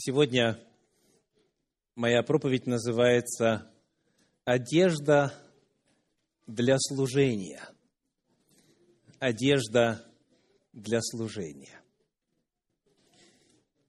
Сегодня 0.00 0.56
моя 1.96 2.22
проповедь 2.22 2.66
называется 2.66 3.68
«Одежда 4.44 5.34
для 6.46 6.76
служения». 6.78 7.68
Одежда 9.18 10.08
для 10.72 11.00
служения. 11.02 11.80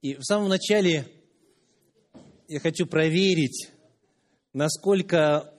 И 0.01 0.15
в 0.15 0.23
самом 0.23 0.49
начале 0.49 1.05
я 2.47 2.59
хочу 2.59 2.87
проверить, 2.87 3.69
насколько 4.51 5.53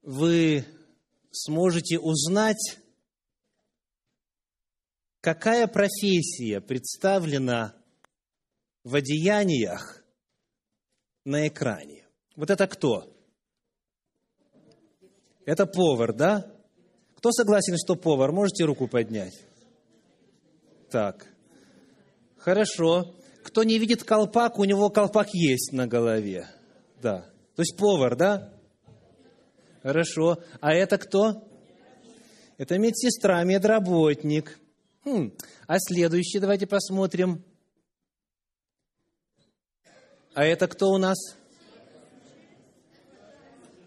вы 0.00 0.64
сможете 1.30 1.98
узнать, 1.98 2.78
какая 5.20 5.66
профессия 5.66 6.62
представлена 6.62 7.75
в 8.86 8.94
одеяниях 8.94 10.00
на 11.24 11.48
экране. 11.48 12.06
Вот 12.36 12.50
это 12.50 12.68
кто? 12.68 13.12
Это 15.44 15.66
повар, 15.66 16.12
да? 16.12 16.46
Кто 17.16 17.32
согласен, 17.32 17.76
что 17.78 17.96
повар? 17.96 18.30
Можете 18.30 18.64
руку 18.64 18.86
поднять? 18.86 19.34
Так. 20.88 21.26
Хорошо. 22.38 23.12
Кто 23.42 23.64
не 23.64 23.80
видит 23.80 24.04
колпак, 24.04 24.56
у 24.60 24.64
него 24.64 24.88
колпак 24.88 25.30
есть 25.32 25.72
на 25.72 25.88
голове. 25.88 26.46
Да. 27.02 27.22
То 27.56 27.62
есть 27.62 27.76
повар, 27.76 28.14
да? 28.14 28.52
Хорошо. 29.82 30.38
А 30.60 30.72
это 30.72 30.96
кто? 30.98 31.42
Это 32.56 32.78
медсестра, 32.78 33.42
медработник. 33.42 34.60
Хм. 35.04 35.32
А 35.66 35.76
следующий 35.80 36.38
давайте 36.38 36.68
посмотрим. 36.68 37.42
А 40.36 40.44
это 40.44 40.68
кто 40.68 40.90
у 40.90 40.98
нас? 40.98 41.16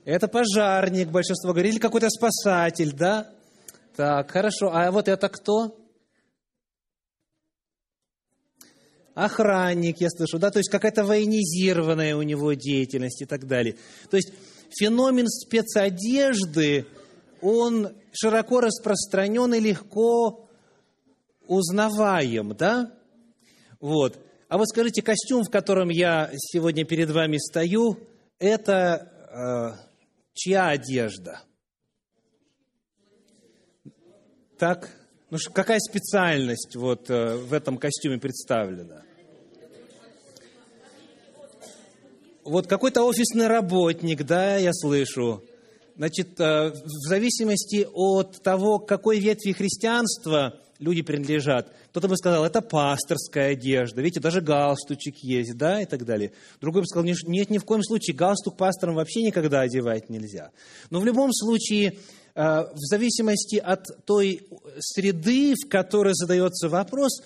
Это 0.04 0.28
пожарник, 0.28 1.10
большинство 1.10 1.52
говорили, 1.52 1.78
какой-то 1.78 2.10
спасатель, 2.10 2.92
да? 2.92 3.32
Так, 3.96 4.32
хорошо. 4.32 4.72
А 4.74 4.90
вот 4.90 5.08
это 5.08 5.30
кто? 5.30 5.78
Охранник, 9.14 10.02
я 10.02 10.10
слышу, 10.10 10.40
да? 10.40 10.50
То 10.50 10.58
есть 10.58 10.72
какая-то 10.72 11.06
военизированная 11.06 12.16
у 12.16 12.24
него 12.24 12.54
деятельность 12.54 13.22
и 13.22 13.26
так 13.26 13.46
далее. 13.46 13.76
То 14.10 14.18
есть 14.18 14.34
феномен 14.72 15.28
спецодежды, 15.28 16.88
он 17.42 17.96
широко 18.12 18.62
распространен 18.62 19.54
и 19.54 19.60
легко 19.60 20.50
узнаваем, 21.46 22.56
да? 22.56 22.92
Вот. 23.80 24.18
А 24.50 24.58
вот 24.58 24.68
скажите, 24.68 25.04
костюм, 25.04 25.44
в 25.44 25.52
котором 25.52 25.90
я 25.90 26.32
сегодня 26.34 26.84
перед 26.84 27.12
вами 27.12 27.38
стою, 27.38 28.00
это 28.40 29.08
э, 29.32 29.94
чья 30.34 30.70
одежда? 30.70 31.44
Так, 34.58 34.90
ну 35.30 35.38
какая 35.54 35.78
специальность 35.80 36.76
вот 36.76 37.12
э, 37.12 37.36
в 37.36 37.54
этом 37.54 37.78
костюме 37.78 38.18
представлена? 38.18 39.04
Вот 42.44 42.66
какой-то 42.66 43.04
офисный 43.04 43.46
работник, 43.46 44.24
да, 44.24 44.58
я 44.58 44.74
слышу. 44.74 45.44
Значит, 45.96 46.40
э, 46.40 46.72
в 46.72 47.08
зависимости 47.08 47.88
от 47.94 48.42
того, 48.42 48.80
к 48.80 48.88
какой 48.88 49.20
ветви 49.20 49.52
христианства 49.52 50.60
люди 50.80 51.04
принадлежат, 51.04 51.72
кто-то 51.90 52.08
бы 52.08 52.18
сказал, 52.18 52.46
это 52.46 52.62
пасторская 52.62 53.54
одежда, 53.54 54.02
видите, 54.02 54.20
даже 54.20 54.42
галстучек 54.42 55.18
есть, 55.18 55.58
да, 55.58 55.82
и 55.82 55.86
так 55.86 56.06
далее. 56.06 56.32
Другой 56.62 56.84
бы 56.84 56.88
сказал, 56.88 57.04
нет, 57.04 57.50
ни 57.50 57.58
в 57.58 57.66
коем 57.66 57.84
случае, 57.84 58.16
галстук 58.16 58.58
пасторам 58.58 58.96
вообще 58.96 59.24
никогда 59.24 59.62
одевать 59.62 60.10
нельзя. 60.10 60.52
Но 60.92 61.00
в 61.00 61.06
любом 61.06 61.34
случае, 61.34 61.98
э, 62.36 62.42
в 62.42 62.78
зависимости 62.78 63.56
от 63.56 63.86
той 64.06 64.48
среды, 64.80 65.56
в 65.56 65.68
которой 65.68 66.14
задается 66.14 66.70
вопрос, 66.70 67.22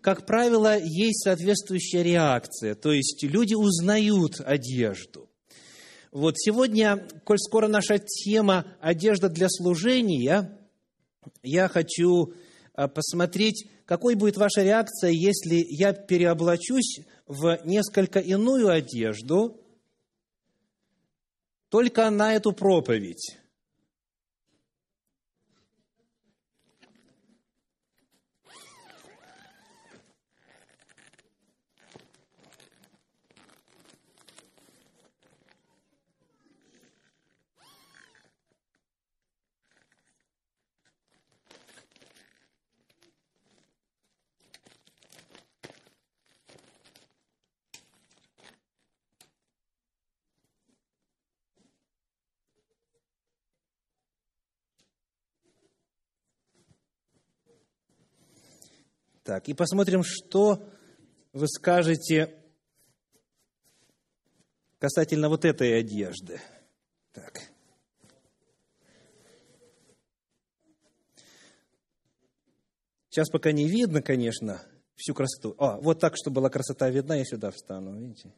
как 0.00 0.24
правило, 0.24 0.78
есть 0.78 1.24
соответствующая 1.24 2.04
реакция. 2.04 2.76
То 2.76 2.92
есть 2.92 3.24
люди 3.24 3.54
узнают 3.54 4.40
одежду. 4.40 5.28
Вот 6.12 6.38
сегодня, 6.38 7.08
коль 7.24 7.38
скоро 7.38 7.66
наша 7.66 7.98
тема 7.98 8.66
«Одежда 8.80 9.28
для 9.28 9.48
служения», 9.48 10.56
я 11.42 11.68
хочу 11.68 12.32
э, 12.76 12.86
посмотреть 12.86 13.66
какой 13.86 14.16
будет 14.16 14.36
ваша 14.36 14.62
реакция, 14.62 15.10
если 15.10 15.64
я 15.68 15.92
переоблачусь 15.92 17.06
в 17.26 17.60
несколько 17.64 18.18
иную 18.18 18.68
одежду, 18.68 19.60
только 21.70 22.10
на 22.10 22.34
эту 22.34 22.52
проповедь? 22.52 23.38
Так, 59.26 59.48
и 59.48 59.54
посмотрим, 59.54 60.04
что 60.04 60.70
вы 61.32 61.48
скажете 61.48 62.32
касательно 64.78 65.28
вот 65.28 65.44
этой 65.44 65.80
одежды. 65.80 66.40
Так. 67.12 67.42
Сейчас 73.08 73.28
пока 73.28 73.50
не 73.50 73.66
видно, 73.66 74.00
конечно, 74.00 74.62
всю 74.94 75.12
красоту. 75.12 75.56
А, 75.58 75.76
вот 75.80 75.98
так, 75.98 76.14
чтобы 76.16 76.36
была 76.36 76.48
красота 76.48 76.88
видна, 76.88 77.16
я 77.16 77.24
сюда 77.24 77.50
встану, 77.50 77.98
видите? 77.98 78.32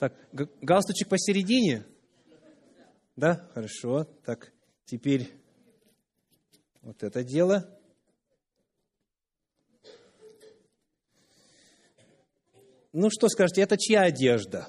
Так, 0.00 0.12
галстучек 0.32 1.08
посередине? 1.08 1.86
Да, 3.14 3.48
хорошо. 3.54 4.02
Так, 4.24 4.52
Теперь 4.90 5.30
вот 6.82 7.04
это 7.04 7.22
дело. 7.22 7.64
Ну 12.92 13.08
что 13.08 13.28
скажете, 13.28 13.62
это 13.62 13.78
чья 13.78 14.02
одежда? 14.02 14.66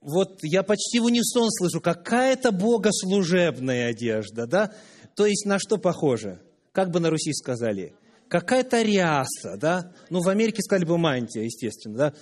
Вот 0.00 0.38
я 0.40 0.62
почти 0.62 0.98
в 0.98 1.04
унисон 1.04 1.50
слышу, 1.50 1.82
какая-то 1.82 2.52
богослужебная 2.52 3.90
одежда, 3.90 4.46
да? 4.46 4.74
То 5.14 5.26
есть 5.26 5.44
на 5.44 5.58
что 5.58 5.76
похоже? 5.76 6.40
Как 6.72 6.90
бы 6.90 7.00
на 7.00 7.10
Руси 7.10 7.34
сказали? 7.34 7.94
Какая-то 8.40 8.82
ряса, 8.82 9.56
да, 9.56 9.92
ну, 10.10 10.20
в 10.20 10.28
Америке 10.28 10.60
сказали 10.60 10.84
бы 10.84 10.98
мантия, 10.98 11.44
естественно, 11.44 11.96
да, 11.96 12.14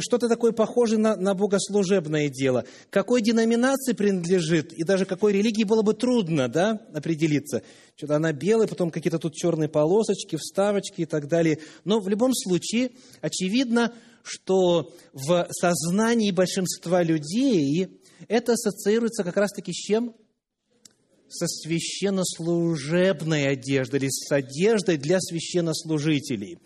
что-то 0.00 0.28
такое 0.28 0.52
похожее 0.52 0.98
на, 0.98 1.16
на 1.16 1.32
богослужебное 1.32 2.28
дело. 2.28 2.66
Какой 2.90 3.22
деноминации 3.22 3.94
принадлежит, 3.94 4.74
и 4.74 4.84
даже 4.84 5.06
какой 5.06 5.32
религии 5.32 5.64
было 5.64 5.80
бы 5.80 5.94
трудно, 5.94 6.48
да, 6.48 6.82
определиться. 6.92 7.62
Что-то 7.96 8.16
она 8.16 8.34
белая, 8.34 8.68
потом 8.68 8.90
какие-то 8.90 9.18
тут 9.18 9.32
черные 9.34 9.70
полосочки, 9.70 10.36
вставочки 10.36 11.00
и 11.00 11.06
так 11.06 11.28
далее. 11.28 11.60
Но 11.84 11.98
в 11.98 12.08
любом 12.10 12.34
случае, 12.34 12.90
очевидно, 13.22 13.94
что 14.22 14.92
в 15.14 15.48
сознании 15.50 16.30
большинства 16.30 17.02
людей 17.02 17.88
это 18.28 18.52
ассоциируется 18.52 19.24
как 19.24 19.38
раз-таки 19.38 19.72
с 19.72 19.76
чем? 19.76 20.14
Со 21.34 21.46
священнослужебной 21.46 23.48
одеждой 23.48 24.00
или 24.00 24.08
с 24.10 24.30
одеждой 24.30 24.96
для 24.96 25.20
священнослужителей. 25.20 26.58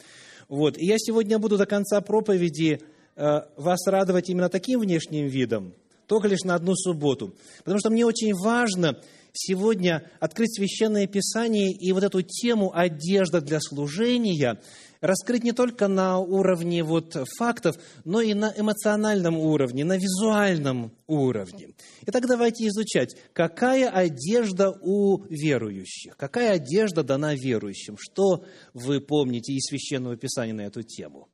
Вот. 0.48 0.78
И 0.78 0.86
я 0.86 0.96
сегодня 0.98 1.38
буду 1.38 1.56
до 1.56 1.66
конца 1.66 2.00
проповеди 2.00 2.80
э, 3.16 3.40
вас 3.56 3.86
радовать 3.86 4.28
именно 4.28 4.48
таким 4.48 4.80
внешним 4.80 5.26
видом, 5.26 5.74
только 6.06 6.28
лишь 6.28 6.44
на 6.44 6.54
одну 6.54 6.74
субботу. 6.74 7.34
Потому 7.58 7.80
что 7.80 7.90
мне 7.90 8.04
очень 8.04 8.34
важно 8.34 9.00
сегодня 9.32 10.10
открыть 10.20 10.54
Священное 10.54 11.06
Писание 11.06 11.70
и 11.72 11.92
вот 11.92 12.02
эту 12.02 12.22
тему 12.22 12.72
«одежда 12.74 13.40
для 13.40 13.60
служения» 13.60 14.60
раскрыть 15.00 15.44
не 15.44 15.52
только 15.52 15.88
на 15.88 16.18
уровне 16.18 16.82
вот 16.82 17.16
фактов, 17.38 17.76
но 18.04 18.20
и 18.20 18.34
на 18.34 18.52
эмоциональном 18.56 19.38
уровне, 19.38 19.84
на 19.84 19.96
визуальном 19.96 20.92
уровне. 21.06 21.74
Итак, 22.06 22.26
давайте 22.26 22.66
изучать, 22.66 23.16
какая 23.32 23.90
одежда 23.90 24.70
у 24.80 25.24
верующих, 25.28 26.16
какая 26.16 26.52
одежда 26.54 27.02
дана 27.02 27.34
верующим, 27.34 27.96
что 27.98 28.44
вы 28.74 29.00
помните 29.00 29.52
из 29.52 29.66
Священного 29.68 30.16
Писания 30.16 30.54
на 30.54 30.62
эту 30.62 30.82
тему. 30.82 31.28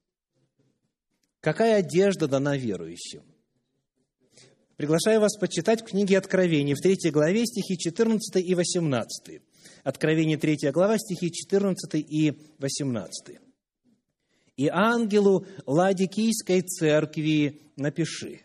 Какая 1.40 1.76
одежда 1.76 2.26
дана 2.26 2.56
верующим? 2.56 3.22
Приглашаю 4.76 5.20
вас 5.20 5.36
почитать 5.36 5.82
в 5.82 5.84
книге 5.84 6.18
Откровения 6.18 6.74
в 6.74 6.80
третьей 6.80 7.10
главе 7.10 7.46
стихи 7.46 7.78
14 7.78 8.36
и 8.36 8.54
18. 8.54 9.42
Откровение 9.84 10.36
3 10.36 10.70
глава, 10.72 10.98
стихи 10.98 11.30
14 11.30 11.94
и 11.94 12.32
18 12.58 13.38
и 14.56 14.68
ангелу 14.68 15.46
Ладикийской 15.66 16.62
церкви 16.62 17.60
напиши. 17.76 18.40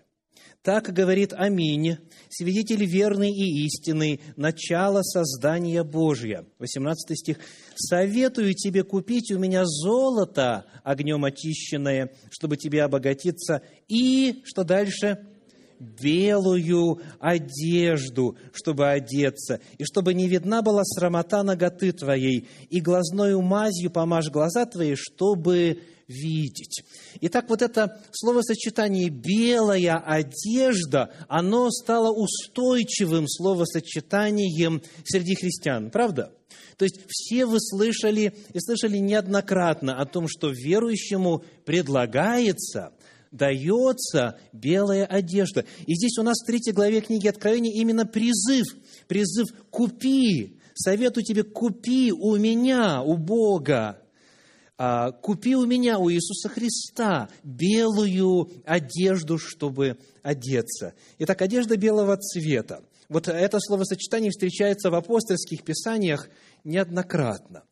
Так 0.61 0.91
говорит 0.91 1.33
Аминь, 1.33 1.97
свидетель 2.29 2.83
верный 2.85 3.31
и 3.31 3.65
истинный, 3.65 4.19
начало 4.35 5.03
создания 5.03 5.83
Божия. 5.83 6.45
18 6.59 7.17
стих. 7.17 7.37
«Советую 7.75 8.53
тебе 8.53 8.83
купить 8.83 9.31
у 9.31 9.39
меня 9.39 9.63
золото, 9.65 10.65
огнем 10.83 11.23
очищенное, 11.23 12.11
чтобы 12.29 12.57
тебе 12.57 12.83
обогатиться, 12.83 13.61
и, 13.87 14.41
что 14.43 14.63
дальше?» 14.63 15.25
Белую 15.79 17.01
одежду, 17.19 18.37
чтобы 18.53 18.89
одеться, 18.89 19.59
и 19.77 19.83
чтобы 19.83 20.13
не 20.13 20.27
видна 20.27 20.61
была 20.61 20.83
срамота 20.83 21.43
ноготы 21.43 21.91
твоей, 21.91 22.47
и 22.69 22.81
глазною 22.81 23.41
мазью 23.41 23.91
помажь 23.91 24.29
глаза 24.29 24.65
твои, 24.65 24.95
чтобы 24.95 25.79
видеть. 26.07 26.83
Итак, 27.21 27.45
вот 27.49 27.61
это 27.61 28.01
словосочетание 28.11 29.09
«белая 29.09 29.97
одежда», 29.97 31.13
оно 31.27 31.69
стало 31.69 32.11
устойчивым 32.11 33.27
словосочетанием 33.27 34.81
среди 35.05 35.35
христиан, 35.35 35.91
правда? 35.91 36.33
То 36.77 36.85
есть 36.85 37.01
все 37.07 37.45
вы 37.45 37.59
слышали 37.59 38.33
и 38.53 38.59
слышали 38.59 38.97
неоднократно 38.97 39.99
о 40.01 40.05
том, 40.05 40.27
что 40.27 40.49
верующему 40.49 41.43
предлагается, 41.65 42.93
дается 43.31 44.39
белая 44.53 45.05
одежда. 45.05 45.65
И 45.85 45.95
здесь 45.95 46.17
у 46.17 46.23
нас 46.23 46.41
в 46.41 46.45
третьей 46.45 46.73
главе 46.73 47.01
книги 47.01 47.27
Откровения 47.27 47.73
именно 47.73 48.05
призыв, 48.05 48.65
призыв 49.07 49.47
«купи», 49.69 50.59
советую 50.73 51.23
тебе, 51.23 51.43
купи 51.43 52.11
у 52.11 52.37
меня, 52.37 53.01
у 53.01 53.17
Бога 53.17 54.01
а, 54.81 55.11
купи 55.11 55.57
у 55.57 55.65
меня, 55.65 55.99
у 55.99 56.09
Иисуса 56.09 56.47
Христа, 56.47 57.27
белую 57.43 58.49
одежду, 58.63 59.37
чтобы 59.37 59.97
одеться. 60.23 60.93
Итак, 61.17 61.41
одежда 61.41 61.75
белого 61.75 62.15
цвета. 62.15 62.81
Вот 63.09 63.27
это 63.27 63.59
словосочетание 63.59 64.31
встречается 64.31 64.89
в 64.89 64.95
апостольских 64.95 65.65
писаниях 65.65 66.29
неоднократно. 66.63 67.63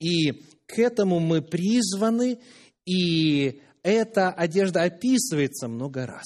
И 0.00 0.32
к 0.66 0.80
этому 0.80 1.20
мы 1.20 1.42
призваны, 1.42 2.40
и 2.84 3.60
эта 3.90 4.30
одежда 4.30 4.82
описывается 4.82 5.68
много 5.68 6.06
раз. 6.06 6.24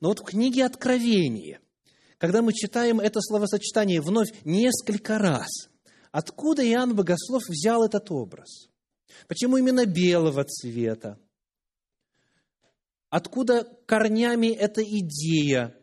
Но 0.00 0.08
вот 0.08 0.20
в 0.20 0.24
книге 0.24 0.64
Откровения, 0.64 1.60
когда 2.18 2.42
мы 2.42 2.52
читаем 2.52 3.00
это 3.00 3.20
словосочетание 3.20 4.00
вновь 4.00 4.32
несколько 4.44 5.18
раз, 5.18 5.48
откуда 6.12 6.66
Иоанн 6.66 6.94
Богослов 6.94 7.42
взял 7.48 7.84
этот 7.84 8.10
образ– 8.10 8.68
Почему 9.28 9.56
именно 9.56 9.86
белого 9.86 10.44
цвета? 10.44 11.18
Откуда 13.08 13.64
корнями 13.86 14.48
эта 14.48 14.82
идея? 14.82 15.76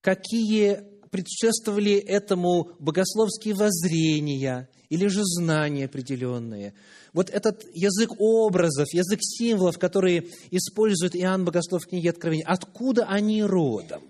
Какие 0.00 0.97
предшествовали 1.10 1.94
этому 1.94 2.72
богословские 2.78 3.54
воззрения 3.54 4.68
или 4.88 5.06
же 5.06 5.22
знания 5.24 5.86
определенные? 5.86 6.74
Вот 7.12 7.30
этот 7.30 7.64
язык 7.74 8.12
образов, 8.18 8.92
язык 8.92 9.20
символов, 9.22 9.78
которые 9.78 10.28
использует 10.50 11.16
Иоанн 11.16 11.44
Богослов 11.44 11.84
в 11.84 11.88
книге 11.88 12.10
Откровения, 12.10 12.46
откуда 12.46 13.04
они 13.06 13.42
родом? 13.42 14.02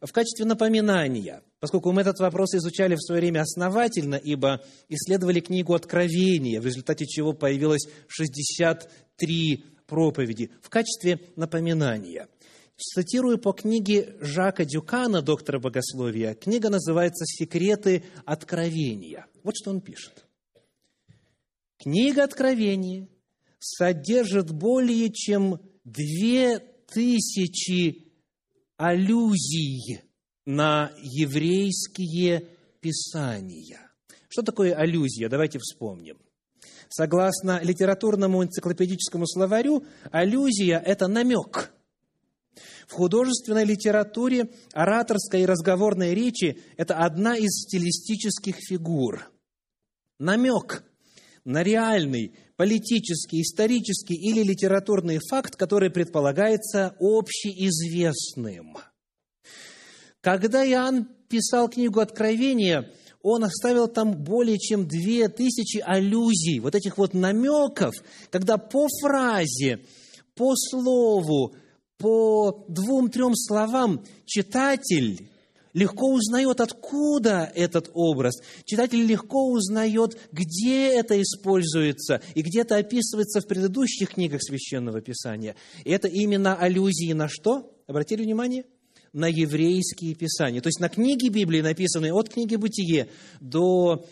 В 0.00 0.12
качестве 0.12 0.46
напоминания– 0.46 1.42
Поскольку 1.60 1.92
мы 1.92 2.00
этот 2.00 2.18
вопрос 2.20 2.54
изучали 2.54 2.94
в 2.94 3.02
свое 3.02 3.20
время 3.20 3.42
основательно, 3.42 4.14
ибо 4.14 4.62
исследовали 4.88 5.40
книгу 5.40 5.74
Откровения, 5.74 6.58
в 6.60 6.64
результате 6.64 7.06
чего 7.06 7.34
появилось 7.34 7.86
63 8.08 9.64
проповеди, 9.86 10.50
в 10.62 10.70
качестве 10.70 11.20
напоминания. 11.36 12.28
Цитирую 12.82 13.38
по 13.38 13.52
книге 13.52 14.16
Жака 14.20 14.64
Дюкана, 14.64 15.20
доктора 15.20 15.58
богословия. 15.58 16.34
Книга 16.34 16.70
называется 16.70 17.26
«Секреты 17.26 18.04
откровения». 18.24 19.26
Вот 19.42 19.54
что 19.54 19.70
он 19.70 19.82
пишет. 19.82 20.24
Книга 21.78 22.24
Откровения 22.24 23.08
содержит 23.58 24.50
более 24.50 25.10
чем 25.12 25.60
две 25.84 26.58
тысячи 26.58 28.12
аллюзий 28.78 30.00
на 30.46 30.90
еврейские 31.02 32.48
писания. 32.80 33.92
Что 34.28 34.42
такое 34.42 34.74
аллюзия? 34.74 35.28
Давайте 35.28 35.58
вспомним. 35.58 36.18
Согласно 36.88 37.62
литературному 37.62 38.42
энциклопедическому 38.42 39.26
словарю, 39.26 39.84
аллюзия– 40.10 40.78
это 40.84 41.08
намек. 41.08 41.72
В 42.90 42.94
художественной 42.94 43.64
литературе 43.64 44.50
ораторская 44.72 45.42
и 45.42 45.46
разговорная 45.46 46.12
речи– 46.12 46.60
это 46.76 46.96
одна 46.96 47.36
из 47.36 47.50
стилистических 47.62 48.56
фигур. 48.58 49.30
Намек 50.18 50.82
на 51.44 51.62
реальный, 51.62 52.34
политический, 52.56 53.42
исторический 53.42 54.16
или 54.16 54.42
литературный 54.42 55.20
факт, 55.30 55.54
который 55.54 55.90
предполагается 55.90 56.96
общеизвестным– 56.98 58.76
когда 60.20 60.66
Иоанн 60.66 61.08
писал 61.30 61.68
книгу 61.70 62.00
Откровения, 62.00 62.92
он 63.22 63.44
оставил 63.44 63.88
там 63.88 64.12
более 64.12 64.58
чем 64.58 64.86
две 64.86 65.28
тысячи 65.28 65.78
аллюзий, 65.78 66.60
вот 66.60 66.74
этих 66.74 66.98
вот 66.98 67.14
намеков, 67.14 67.94
когда 68.30 68.58
по 68.58 68.86
фразе, 69.00 69.80
по 70.34 70.54
слову, 70.56 71.54
по 72.00 72.64
двум-трем 72.66 73.34
словам 73.36 74.02
читатель 74.24 75.28
легко 75.74 76.12
узнает, 76.12 76.60
откуда 76.60 77.52
этот 77.54 77.90
образ. 77.94 78.40
Читатель 78.64 79.04
легко 79.04 79.50
узнает, 79.52 80.18
где 80.32 80.88
это 80.88 81.20
используется 81.20 82.22
и 82.34 82.42
где 82.42 82.62
это 82.62 82.76
описывается 82.76 83.40
в 83.40 83.46
предыдущих 83.46 84.14
книгах 84.14 84.42
Священного 84.42 85.00
Писания. 85.00 85.54
И 85.84 85.90
это 85.90 86.08
именно 86.08 86.56
аллюзии 86.56 87.12
на 87.12 87.28
что? 87.28 87.70
Обратили 87.86 88.24
внимание? 88.24 88.64
на 89.12 89.26
еврейские 89.26 90.14
писания. 90.14 90.60
То 90.60 90.68
есть 90.68 90.78
на 90.78 90.88
книги 90.88 91.28
Библии, 91.28 91.60
написанные 91.60 92.12
от 92.12 92.28
книги 92.28 92.54
Бытие 92.54 93.08
до 93.40 94.06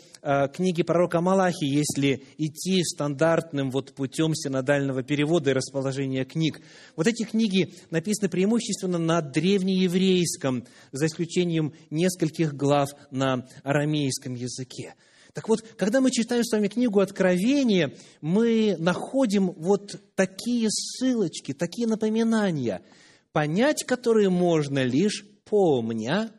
книги 0.54 0.82
пророка 0.82 1.20
Малахи, 1.20 1.64
если 1.64 2.24
идти 2.36 2.82
стандартным 2.84 3.70
вот 3.70 3.94
путем 3.94 4.34
синодального 4.34 5.02
перевода 5.02 5.50
и 5.50 5.54
расположения 5.54 6.24
книг. 6.24 6.60
Вот 6.96 7.06
эти 7.06 7.24
книги 7.24 7.74
написаны 7.90 8.28
преимущественно 8.28 8.98
на 8.98 9.20
древнееврейском, 9.20 10.66
за 10.92 11.06
исключением 11.06 11.74
нескольких 11.90 12.54
глав 12.54 12.90
на 13.10 13.46
арамейском 13.62 14.34
языке. 14.34 14.94
Так 15.34 15.48
вот, 15.48 15.62
когда 15.76 16.00
мы 16.00 16.10
читаем 16.10 16.44
с 16.44 16.52
вами 16.52 16.68
книгу 16.68 17.00
Откровения, 17.00 17.94
мы 18.20 18.76
находим 18.78 19.52
вот 19.52 20.00
такие 20.14 20.68
ссылочки, 20.70 21.52
такие 21.52 21.86
напоминания– 21.86 22.82
понять 23.32 23.84
которые 23.84 24.30
можно 24.30 24.82
лишь 24.82 25.24
помня 25.44 26.32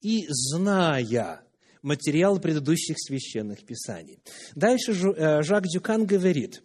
и 0.00 0.26
зная 0.28 1.45
материал 1.86 2.40
предыдущих 2.40 2.96
священных 2.98 3.64
писаний. 3.64 4.18
Дальше 4.56 4.92
э, 4.92 5.42
Жак 5.42 5.68
Дюкан 5.68 6.04
говорит, 6.04 6.64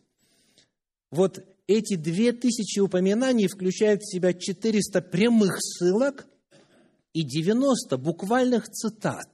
вот 1.11 1.45
эти 1.67 1.95
две 1.95 2.31
тысячи 2.33 2.79
упоминаний 2.79 3.47
включают 3.47 4.01
в 4.01 4.11
себя 4.11 4.33
400 4.33 4.99
прямых 5.01 5.57
ссылок 5.59 6.25
и 7.13 7.21
90 7.21 7.97
буквальных 7.97 8.67
цитат 8.69 9.31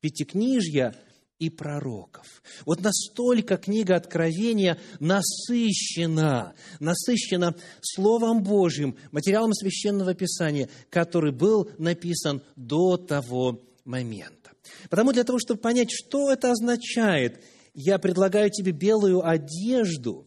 Пятикнижья 0.00 0.96
и 1.38 1.48
пророков. 1.48 2.42
Вот 2.66 2.80
настолько 2.80 3.56
книга 3.56 3.94
Откровения 3.94 4.78
насыщена, 4.98 6.54
насыщена 6.80 7.54
Словом 7.82 8.42
Божьим, 8.42 8.96
материалом 9.12 9.52
Священного 9.54 10.14
Писания, 10.14 10.68
который 10.88 11.32
был 11.32 11.70
написан 11.78 12.42
до 12.56 12.96
того 12.96 13.60
момента. 13.84 14.39
Потому 14.88 15.12
для 15.12 15.24
того, 15.24 15.38
чтобы 15.38 15.60
понять, 15.60 15.90
что 15.90 16.30
это 16.30 16.52
означает, 16.52 17.42
я 17.74 17.98
предлагаю 17.98 18.50
тебе 18.50 18.72
белую 18.72 19.26
одежду, 19.26 20.26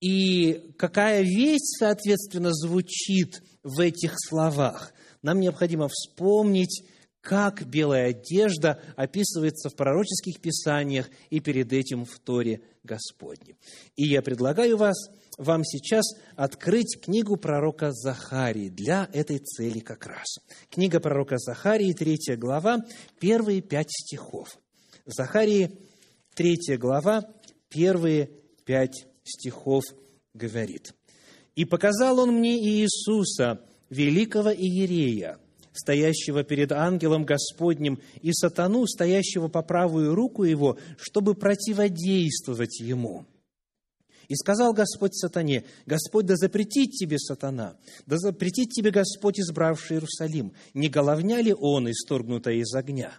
и 0.00 0.72
какая 0.78 1.22
весть, 1.22 1.78
соответственно, 1.78 2.52
звучит 2.52 3.42
в 3.62 3.80
этих 3.80 4.14
словах. 4.16 4.92
Нам 5.22 5.40
необходимо 5.40 5.88
вспомнить, 5.88 6.84
как 7.20 7.66
белая 7.66 8.10
одежда 8.10 8.80
описывается 8.96 9.68
в 9.68 9.74
пророческих 9.74 10.40
писаниях 10.40 11.10
и 11.30 11.40
перед 11.40 11.72
этим 11.72 12.04
в 12.04 12.18
Торе 12.20 12.62
Господне. 12.84 13.56
И 13.96 14.04
я 14.04 14.22
предлагаю 14.22 14.76
вас, 14.76 14.96
вам 15.38 15.64
сейчас 15.64 16.04
открыть 16.36 17.00
книгу 17.00 17.36
пророка 17.36 17.92
Захарии 17.92 18.68
для 18.68 19.08
этой 19.12 19.38
цели 19.38 19.78
как 19.78 20.06
раз. 20.06 20.26
Книга 20.68 21.00
пророка 21.00 21.38
Захарии, 21.38 21.92
третья 21.92 22.36
глава, 22.36 22.84
первые 23.20 23.62
пять 23.62 23.90
стихов. 23.90 24.58
Захарии, 25.06 25.78
третья 26.34 26.76
глава, 26.76 27.22
первые 27.68 28.30
пять 28.64 29.06
стихов 29.24 29.84
говорит. 30.34 30.92
«И 31.54 31.64
показал 31.64 32.18
он 32.18 32.34
мне 32.34 32.58
Иисуса, 32.58 33.60
великого 33.90 34.52
Иерея, 34.52 35.38
стоящего 35.72 36.42
перед 36.42 36.72
ангелом 36.72 37.24
Господним, 37.24 38.00
и 38.20 38.32
сатану, 38.32 38.86
стоящего 38.86 39.48
по 39.48 39.62
правую 39.62 40.14
руку 40.14 40.42
его, 40.42 40.78
чтобы 40.98 41.34
противодействовать 41.34 42.80
ему». 42.80 43.26
И 44.28 44.34
сказал 44.34 44.74
Господь 44.74 45.14
сатане, 45.14 45.64
«Господь 45.86 46.26
да 46.26 46.36
запретит 46.36 46.92
тебе, 46.92 47.18
сатана, 47.18 47.76
да 48.06 48.18
запретит 48.18 48.70
тебе 48.70 48.90
Господь, 48.90 49.40
избравший 49.40 49.96
Иерусалим, 49.96 50.52
не 50.74 50.88
головня 50.88 51.40
ли 51.40 51.54
он, 51.54 51.90
исторгнутая 51.90 52.56
из 52.56 52.72
огня?» 52.74 53.18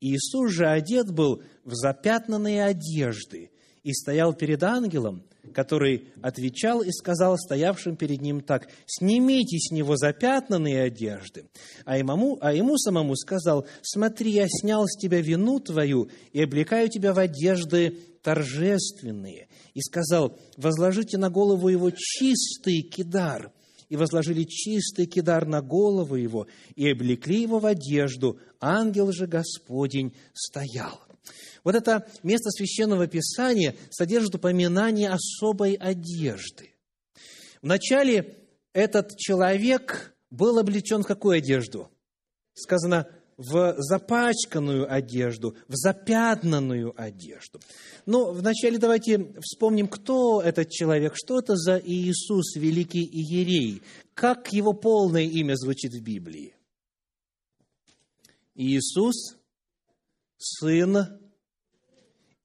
Иисус 0.00 0.52
же 0.52 0.66
одет 0.66 1.10
был 1.10 1.42
в 1.64 1.74
запятнанные 1.74 2.64
одежды 2.64 3.50
и 3.82 3.92
стоял 3.92 4.34
перед 4.34 4.62
ангелом, 4.62 5.24
который 5.54 6.08
отвечал 6.22 6.82
и 6.82 6.90
сказал 6.90 7.36
стоявшим 7.38 7.96
перед 7.96 8.20
ним 8.20 8.40
так, 8.40 8.68
«Снимите 8.86 9.58
с 9.58 9.70
него 9.70 9.96
запятнанные 9.96 10.82
одежды». 10.82 11.48
А 11.84 11.98
ему, 11.98 12.38
а 12.40 12.52
ему 12.52 12.76
самому 12.76 13.16
сказал, 13.16 13.66
«Смотри, 13.82 14.32
я 14.32 14.46
снял 14.48 14.86
с 14.86 14.96
тебя 14.98 15.20
вину 15.20 15.60
твою 15.60 16.10
и 16.32 16.42
облекаю 16.42 16.88
тебя 16.88 17.12
в 17.12 17.18
одежды 17.18 17.98
торжественные». 18.22 19.48
И 19.74 19.80
сказал, 19.80 20.38
«Возложите 20.56 21.18
на 21.18 21.30
голову 21.30 21.68
его 21.68 21.90
чистый 21.90 22.82
кидар». 22.82 23.52
И 23.88 23.96
возложили 23.96 24.42
чистый 24.42 25.06
кидар 25.06 25.46
на 25.46 25.62
голову 25.62 26.16
его, 26.16 26.48
и 26.74 26.90
облекли 26.90 27.42
его 27.42 27.60
в 27.60 27.66
одежду. 27.66 28.40
Ангел 28.60 29.12
же 29.12 29.28
Господень 29.28 30.12
стоял. 30.34 31.05
Вот 31.66 31.74
это 31.74 32.06
место 32.22 32.50
священного 32.52 33.08
писания 33.08 33.74
содержит 33.90 34.36
упоминание 34.36 35.10
особой 35.10 35.74
одежды. 35.74 36.70
Вначале 37.60 38.38
этот 38.72 39.16
человек 39.16 40.14
был 40.30 40.58
облечен 40.60 41.02
в 41.02 41.08
какую 41.08 41.38
одежду? 41.38 41.90
Сказано, 42.54 43.08
в 43.36 43.74
запачканную 43.78 44.88
одежду, 44.88 45.56
в 45.66 45.74
запятнанную 45.74 46.94
одежду. 46.96 47.58
Но 48.06 48.30
вначале 48.30 48.78
давайте 48.78 49.34
вспомним, 49.40 49.88
кто 49.88 50.40
этот 50.40 50.70
человек, 50.70 51.14
что 51.16 51.40
это 51.40 51.56
за 51.56 51.82
Иисус, 51.84 52.54
великий 52.54 53.04
Иерей, 53.04 53.82
как 54.14 54.52
его 54.52 54.72
полное 54.72 55.24
имя 55.24 55.56
звучит 55.56 55.94
в 55.94 56.00
Библии. 56.00 56.54
Иисус, 58.54 59.34
сын 60.38 61.25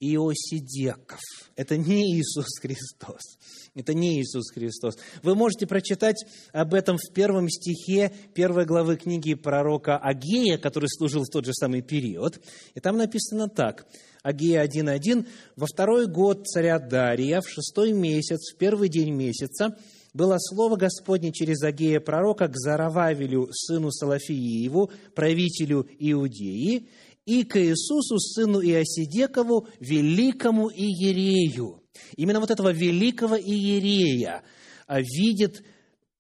Иосидеков. 0.02 1.22
Это 1.56 1.78
не 1.78 2.18
Иисус 2.18 2.60
Христос. 2.60 3.38
Это 3.76 3.94
не 3.94 4.20
Иисус 4.20 4.52
Христос. 4.52 4.98
Вы 5.24 5.36
можете 5.36 5.68
прочитать 5.68 6.26
об 6.52 6.74
этом 6.74 6.98
в 6.98 7.14
первом 7.14 7.48
стихе 7.50 8.12
первой 8.34 8.66
главы 8.66 8.98
книги 8.98 9.36
пророка 9.36 9.98
Агея, 9.98 10.58
который 10.58 10.90
служил 10.90 11.24
в 11.24 11.30
тот 11.30 11.46
же 11.46 11.54
самый 11.54 11.82
период. 11.82 12.42
И 12.74 12.80
там 12.80 12.98
написано 12.98 13.48
так. 13.48 13.86
Агея 14.24 14.66
1.1. 14.66 15.28
«Во 15.56 15.66
второй 15.68 16.08
год 16.08 16.48
царя 16.48 16.80
Дария, 16.80 17.42
в 17.42 17.50
шестой 17.50 17.94
месяц, 17.94 18.54
в 18.54 18.58
первый 18.58 18.90
день 18.90 19.14
месяца, 19.14 19.78
было 20.14 20.38
слово 20.40 20.76
Господне 20.76 21.32
через 21.32 21.64
Агея 21.64 22.02
пророка 22.02 22.48
к 22.48 22.58
Зарававелю, 22.58 23.50
сыну 23.54 23.92
Салафиеву, 23.92 24.92
правителю 25.16 25.88
Иудеи, 26.00 26.88
и 27.26 27.44
к 27.44 27.60
Иисусу, 27.60 28.20
сыну 28.20 28.62
Иосидекову, 28.62 29.68
великому 29.80 30.70
Иерею. 30.70 31.82
Именно 32.16 32.40
вот 32.40 32.52
этого 32.52 32.72
великого 32.72 33.38
Иерея 33.38 34.44
а, 34.88 35.02
видит 35.02 35.64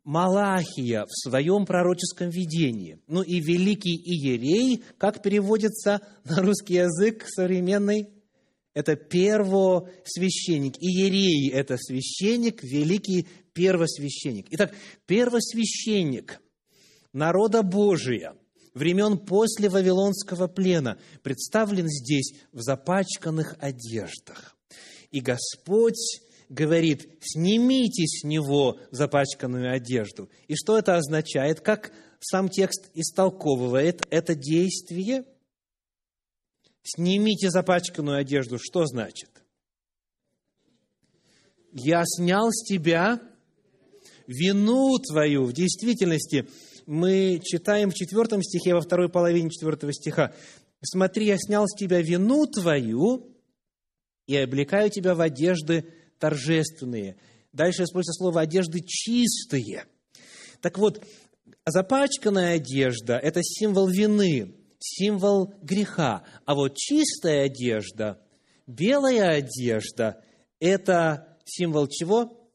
Малахия 0.03 1.05
в 1.05 1.11
своем 1.11 1.65
пророческом 1.65 2.29
видении. 2.29 2.99
Ну 3.07 3.21
и 3.21 3.39
великий 3.39 3.95
Иерей, 3.95 4.83
как 4.97 5.21
переводится 5.21 6.01
на 6.25 6.41
русский 6.41 6.75
язык 6.75 7.25
современный, 7.27 8.09
это 8.73 8.95
первосвященник. 8.95 10.77
Иерей– 10.77 11.49
это 11.53 11.77
священник, 11.77 12.63
великий 12.63 13.27
первосвященник. 13.53 14.47
Итак, 14.51 14.73
первосвященник 15.05 16.41
народа 17.11 17.63
Божия– 17.63 18.35
времен 18.73 19.17
после 19.17 19.69
Вавилонского 19.69 20.47
плена, 20.47 20.97
представлен 21.23 21.87
здесь 21.87 22.33
в 22.51 22.61
запачканных 22.61 23.55
одеждах. 23.59 24.55
И 25.11 25.19
Господь 25.19 26.21
говорит, 26.49 27.09
снимите 27.21 28.05
с 28.05 28.23
него 28.23 28.79
запачканную 28.91 29.73
одежду. 29.73 30.29
И 30.47 30.55
что 30.55 30.77
это 30.77 30.97
означает? 30.97 31.61
Как 31.61 31.91
сам 32.19 32.49
текст 32.49 32.89
истолковывает 32.93 34.01
это 34.09 34.35
действие? 34.35 35.25
Снимите 36.83 37.49
запачканную 37.49 38.17
одежду. 38.17 38.57
Что 38.59 38.85
значит? 38.85 39.29
Я 41.71 42.03
снял 42.05 42.51
с 42.51 42.65
тебя 42.65 43.21
вину 44.27 44.97
твою. 44.99 45.45
В 45.45 45.53
действительности, 45.53 46.47
мы 46.85 47.39
читаем 47.43 47.91
в 47.91 47.93
четвертом 47.93 48.41
стихе, 48.41 48.73
во 48.73 48.81
второй 48.81 49.09
половине 49.09 49.49
четвертого 49.49 49.93
стиха, 49.93 50.33
«Смотри, 50.83 51.27
я 51.27 51.37
снял 51.37 51.67
с 51.67 51.77
тебя 51.77 52.01
вину 52.01 52.47
твою 52.47 53.35
и 54.27 54.35
облекаю 54.35 54.89
тебя 54.89 55.13
в 55.15 55.21
одежды 55.21 55.85
торжественные». 56.19 57.17
Дальше 57.53 57.83
используется 57.83 58.13
слово 58.13 58.41
«одежды 58.41 58.81
чистые». 58.81 59.85
Так 60.61 60.77
вот, 60.77 61.03
запачканная 61.65 62.55
одежда– 62.55 63.17
это 63.23 63.41
символ 63.43 63.87
вины, 63.87 64.55
символ 64.79 65.53
греха. 65.61 66.23
А 66.45 66.55
вот 66.55 66.75
чистая 66.75 67.45
одежда, 67.45 68.19
белая 68.67 69.37
одежда– 69.37 70.23
это 70.59 71.37
символ 71.45 71.87
чего? 71.87 72.49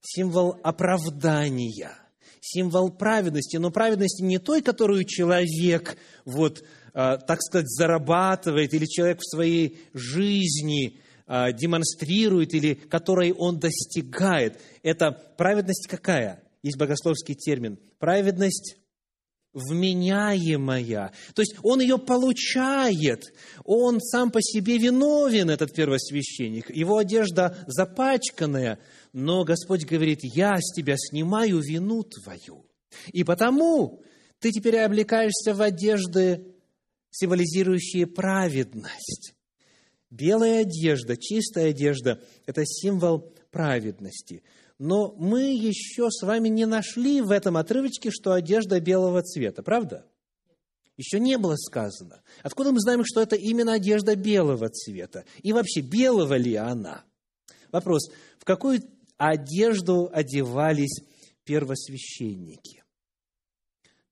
Символ 0.00 0.58
оправдания– 0.62 1.96
символ 2.44 2.90
праведности, 2.90 3.56
но 3.56 3.70
праведности 3.70 4.22
не 4.22 4.38
той, 4.38 4.60
которую 4.60 5.04
человек, 5.04 5.96
вот, 6.24 6.62
а, 6.92 7.16
так 7.16 7.40
сказать, 7.42 7.68
зарабатывает, 7.68 8.74
или 8.74 8.84
человек 8.84 9.20
в 9.20 9.30
своей 9.30 9.78
жизни 9.94 11.00
а, 11.26 11.52
демонстрирует, 11.52 12.52
или 12.54 12.74
которой 12.74 13.32
он 13.32 13.58
достигает. 13.58 14.60
Это 14.82 15.10
праведность 15.12 15.86
какая? 15.88 16.42
Есть 16.62 16.78
богословский 16.78 17.34
термин. 17.34 17.78
Праведность 17.98 18.76
вменяемая. 19.54 21.12
То 21.34 21.42
есть 21.42 21.56
он 21.62 21.80
ее 21.80 21.98
получает. 21.98 23.22
Он 23.64 24.00
сам 24.00 24.30
по 24.30 24.42
себе 24.42 24.76
виновен, 24.76 25.48
этот 25.48 25.72
первосвященник. 25.72 26.74
Его 26.74 26.98
одежда 26.98 27.56
запачканная, 27.66 28.78
но 29.12 29.44
Господь 29.44 29.84
говорит, 29.84 30.20
я 30.22 30.56
с 30.60 30.74
тебя 30.74 30.96
снимаю 30.98 31.60
вину 31.60 32.02
твою. 32.02 32.66
И 33.12 33.24
потому 33.24 34.02
ты 34.40 34.50
теперь 34.50 34.78
облекаешься 34.80 35.54
в 35.54 35.62
одежды, 35.62 36.44
символизирующие 37.10 38.06
праведность. 38.06 39.34
Белая 40.10 40.60
одежда, 40.60 41.16
чистая 41.16 41.70
одежда– 41.70 42.20
это 42.46 42.64
символ 42.66 43.32
праведности. 43.50 44.42
Но 44.78 45.14
мы 45.16 45.54
еще 45.54 46.10
с 46.10 46.22
вами 46.22 46.48
не 46.48 46.66
нашли 46.66 47.20
в 47.20 47.30
этом 47.30 47.56
отрывочке, 47.56 48.10
что 48.10 48.32
одежда 48.32 48.80
белого 48.80 49.22
цвета, 49.22 49.62
правда? 49.62 50.06
Еще 50.96 51.18
не 51.18 51.38
было 51.38 51.56
сказано. 51.56 52.22
Откуда 52.42 52.72
мы 52.72 52.80
знаем, 52.80 53.04
что 53.04 53.20
это 53.20 53.36
именно 53.36 53.74
одежда 53.74 54.14
белого 54.14 54.68
цвета? 54.68 55.24
И 55.42 55.52
вообще, 55.52 55.80
белого 55.80 56.36
ли 56.36 56.54
она? 56.54 57.04
Вопрос, 57.72 58.10
в 58.38 58.44
какую 58.44 58.80
одежду 59.16 60.08
одевались 60.12 61.02
первосвященники. 61.44 62.84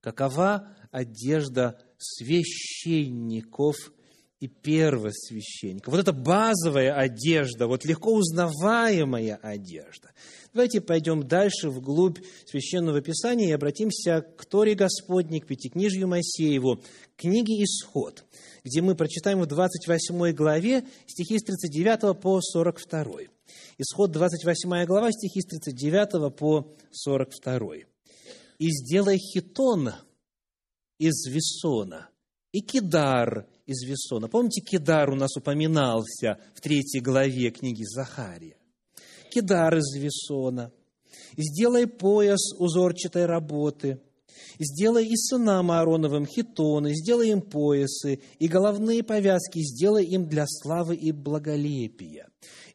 Какова 0.01 0.69
одежда 0.91 1.81
священников 1.99 3.77
и 4.43 4.49
первосвященников. 4.49 5.93
Вот 5.95 6.01
это 6.01 6.13
базовая 6.13 6.93
одежда, 6.95 7.69
вот 7.69 7.85
легко 7.85 8.13
узнаваемая 8.13 9.37
одежда. 9.37 10.11
Давайте 10.53 10.81
пойдем 10.81 11.29
дальше 11.29 11.71
вглубь 11.71 12.19
Священного 12.45 13.01
Писания 13.01 13.51
и 13.51 13.53
обратимся 13.53 14.23
к 14.37 14.45
Торе 14.45 14.75
Господней, 14.75 15.39
к 15.39 15.47
Пятикнижью 15.47 16.09
Моисееву, 16.09 16.83
книге 17.17 17.63
«Исход», 17.63 18.25
где 18.65 18.83
мы 18.83 18.97
прочитаем 18.97 19.41
в 19.41 19.47
28 19.47 20.33
главе 20.33 20.85
стихи 21.07 21.39
с 21.39 21.45
39 21.45 22.21
по 22.21 22.41
42. 22.41 23.13
Исход 23.79 24.11
28 24.11 24.87
глава, 24.87 25.13
стихи 25.13 25.41
с 25.41 25.47
39 25.47 26.35
по 26.35 26.69
42. 26.91 27.75
«И 28.59 28.71
сделай 28.71 29.19
хитон 29.19 29.93
из 30.99 31.27
весона, 31.29 32.09
и 32.51 32.61
кидар 32.61 33.47
из 33.67 33.83
весона». 33.85 34.29
Помните, 34.29 34.61
кидар 34.61 35.11
у 35.11 35.15
нас 35.15 35.37
упоминался 35.37 36.39
в 36.55 36.61
третьей 36.61 37.01
главе 37.01 37.51
книги 37.51 37.85
Захария 37.85 38.57
кидар 39.33 39.77
из 39.77 39.95
весона, 39.97 40.73
сделай 41.37 41.87
пояс 41.87 42.53
узорчатой 42.59 43.27
работы, 43.27 44.01
сделай 44.59 45.07
и 45.07 45.17
сынам 45.17 45.71
Аароновым 45.71 46.27
хитоны, 46.27 46.95
сделай 46.95 47.31
им 47.31 47.41
поясы, 47.41 48.21
и 48.39 48.49
головные 48.49 49.03
повязки 49.03 49.61
сделай 49.61 50.05
им 50.05 50.29
для 50.29 50.45
славы 50.47 50.97
и 50.97 51.13
благолепия. 51.13 52.29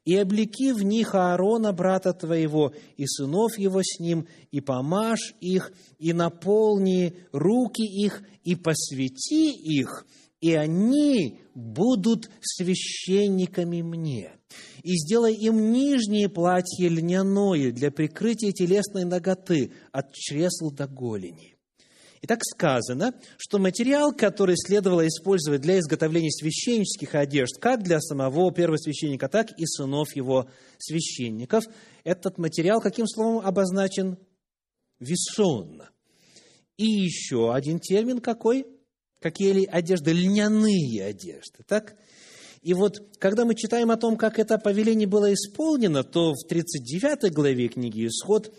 И 0.05 0.15
облеки 0.15 0.71
в 0.71 0.83
них 0.83 1.15
Аарона, 1.15 1.73
брата 1.73 2.13
твоего, 2.13 2.73
и 2.95 3.05
сынов 3.05 3.57
его 3.57 3.81
с 3.83 3.99
ним, 3.99 4.25
и 4.51 4.61
помажь 4.61 5.35
их, 5.41 5.73
и 5.99 6.13
наполни 6.13 7.17
руки 7.33 7.83
их, 7.83 8.23
и 8.45 8.55
посвяти 8.55 9.51
их, 9.51 10.07
и 10.41 10.53
они 10.53 11.39
будут 11.55 12.29
священниками 12.41 13.81
мне. 13.81 14.31
И 14.83 14.95
сделай 14.95 15.33
им 15.33 15.71
нижнее 15.71 16.29
платье 16.29 16.87
льняное 16.89 17.71
для 17.71 17.91
прикрытия 17.91 18.51
телесной 18.51 19.05
ноготы 19.05 19.71
от 19.91 20.13
чресл 20.13 20.71
до 20.71 20.87
голени. 20.87 21.57
И 22.21 22.27
так 22.27 22.39
сказано, 22.43 23.13
что 23.37 23.59
материал, 23.59 24.11
который 24.11 24.55
следовало 24.57 25.07
использовать 25.07 25.61
для 25.61 25.79
изготовления 25.79 26.31
священнических 26.31 27.13
одежд, 27.13 27.57
как 27.59 27.83
для 27.83 27.99
самого 27.99 28.51
первосвященника, 28.51 29.27
так 29.27 29.51
и 29.57 29.65
сынов 29.65 30.15
его 30.15 30.49
священников, 30.79 31.65
этот 32.03 32.37
материал 32.37 32.81
каким 32.81 33.07
словом 33.07 33.45
обозначен? 33.45 34.17
Весон. 34.99 35.83
И 36.77 36.85
еще 36.85 37.53
один 37.53 37.79
термин 37.79 38.19
какой? 38.19 38.65
Какие 39.19 39.65
одежды? 39.65 40.13
Льняные 40.13 41.03
одежды. 41.05 41.63
Так? 41.67 41.95
И 42.61 42.73
вот, 42.73 43.17
когда 43.19 43.45
мы 43.45 43.55
читаем 43.55 43.91
о 43.91 43.97
том, 43.97 44.17
как 44.17 44.39
это 44.39 44.57
повеление 44.57 45.07
было 45.07 45.33
исполнено, 45.33 46.03
то 46.03 46.33
в 46.33 46.47
39 46.47 47.33
главе 47.33 47.67
книги 47.67 48.07
«Исход» 48.07 48.53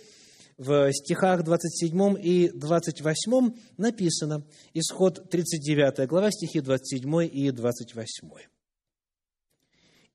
в 0.56 0.92
стихах 0.92 1.44
27 1.44 2.16
и 2.20 2.48
28 2.48 3.52
написано, 3.76 4.44
исход 4.74 5.30
39 5.30 6.08
глава, 6.08 6.30
стихи 6.32 6.60
27 6.60 7.28
и 7.32 7.50
28. 7.50 8.28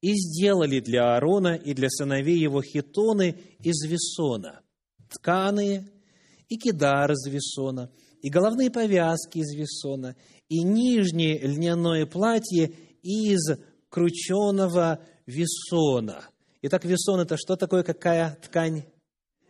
«И 0.01 0.13
сделали 0.15 0.81
для 0.81 1.15
Аарона 1.15 1.55
и 1.55 1.73
для 1.73 1.89
сыновей 1.89 2.37
его 2.37 2.61
хитоны 2.61 3.37
из 3.59 3.85
весона, 3.85 4.61
тканые, 5.09 5.87
и 6.49 6.57
кидар 6.57 7.11
из 7.11 7.25
весона, 7.25 7.89
и 8.21 8.29
головные 8.29 8.69
повязки 8.69 9.39
из 9.39 9.53
весона, 9.53 10.15
и 10.53 10.61
нижнее 10.61 11.39
льняное 11.39 12.05
платье 12.05 12.71
из 13.01 13.57
крученого 13.89 14.99
весона. 15.25 16.25
Итак, 16.61 16.85
весон– 16.85 17.19
это 17.21 17.37
что 17.37 17.55
такое, 17.55 17.81
какая 17.81 18.37
ткань? 18.41 18.83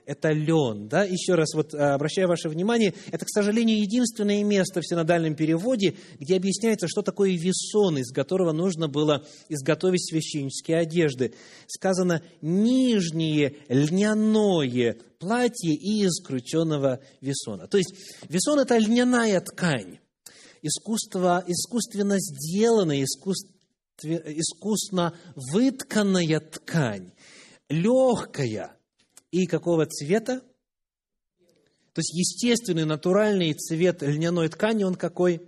это 0.05 0.31
лен. 0.31 0.87
Да? 0.89 1.03
Еще 1.03 1.35
раз 1.35 1.53
вот 1.53 1.73
а, 1.73 1.95
обращаю 1.95 2.27
ваше 2.27 2.49
внимание, 2.49 2.93
это, 3.11 3.25
к 3.25 3.29
сожалению, 3.29 3.79
единственное 3.79 4.43
место 4.43 4.81
в 4.81 4.85
синодальном 4.85 5.33
переводе, 5.33 5.95
где 6.19 6.35
объясняется, 6.35 6.89
что 6.89 7.01
такое 7.01 7.31
весон, 7.37 7.97
из 7.97 8.11
которого 8.11 8.51
нужно 8.51 8.89
было 8.89 9.25
изготовить 9.47 10.05
священнические 10.05 10.79
одежды. 10.79 11.33
Сказано 11.67 12.21
«нижнее 12.41 13.55
льняное 13.69 14.97
платье 15.19 15.73
из 15.73 16.21
крученного 16.21 16.99
весона». 17.21 17.67
То 17.67 17.77
есть 17.77 17.93
весон– 18.27 18.59
это 18.61 18.77
льняная 18.77 19.39
ткань, 19.39 19.99
искусство, 20.63 21.43
искусственно 21.45 22.17
сделанная, 22.17 23.05
искусно 24.01 25.13
вытканная 25.35 26.39
ткань, 26.39 27.11
легкая– 27.69 28.75
и 29.33 29.47
какого 29.47 29.87
цвета? 29.87 30.41
То 31.93 31.99
есть 31.99 32.13
естественный, 32.13 32.85
натуральный 32.85 33.53
цвет 33.53 34.03
льняной 34.03 34.47
ткани, 34.47 34.83
он 34.83 34.93
какой? 34.93 35.41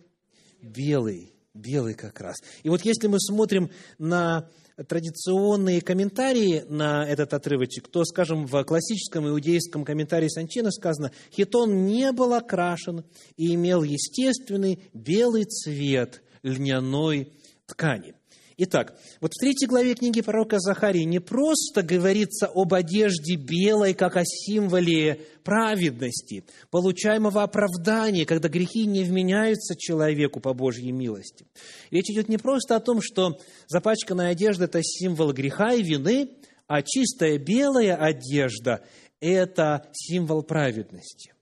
Белый, 0.60 1.36
белый 1.54 1.94
как 1.94 2.20
раз. 2.20 2.38
И 2.64 2.70
вот 2.70 2.84
если 2.84 3.06
мы 3.06 3.20
смотрим 3.20 3.70
на 4.00 4.50
традиционные 4.88 5.82
комментарии 5.82 6.66
на 6.68 7.08
этот 7.08 7.34
отрывочек, 7.34 7.88
то, 7.88 8.04
скажем, 8.04 8.46
в 8.46 8.64
классическом 8.64 9.28
иудейском 9.28 9.86
комментарии 9.86 10.28
Санчина 10.28 10.72
сказано, 10.72 11.12
хитон 11.32 11.86
не 11.86 12.12
был 12.12 12.34
окрашен 12.34 13.06
и 13.38 13.54
имел 13.54 13.84
естественный 13.84 14.80
белый 14.94 15.46
цвет 15.46 16.24
льняной 16.44 17.32
ткани. 17.66 18.15
Итак, 18.58 18.98
вот 19.20 19.34
в 19.34 19.40
третьей 19.40 19.68
главе 19.68 19.96
книги 19.96 20.22
пророка 20.22 20.60
Захарии 20.60 21.04
не 21.04 21.20
просто 21.20 21.84
говорится 21.84 22.50
об 22.54 22.74
одежде 22.74 23.36
белой, 23.36 23.94
как 23.94 24.16
о 24.16 24.24
символе 24.24 25.20
праведности, 25.44 26.46
получаемого 26.72 27.44
оправдания, 27.44 28.26
когда 28.26 28.48
грехи 28.48 28.86
не 28.86 29.04
вменяются 29.04 29.76
человеку 29.76 30.40
по 30.40 30.54
Божьей 30.54 30.94
милости. 30.94 31.46
Речь 31.92 32.10
идет 32.10 32.30
не 32.30 32.38
просто 32.38 32.78
о 32.78 32.80
том, 32.80 33.02
что 33.02 33.38
запачканная 33.68 34.30
одежда– 34.30 34.66
это 34.66 34.82
символ 34.82 35.34
греха 35.34 35.74
и 35.74 35.84
вины, 35.84 36.30
а 36.68 36.82
чистая 36.82 37.38
белая 37.38 37.98
одежда– 37.98 38.86
это 39.20 39.86
символ 39.92 40.44
праведности. 40.44 41.35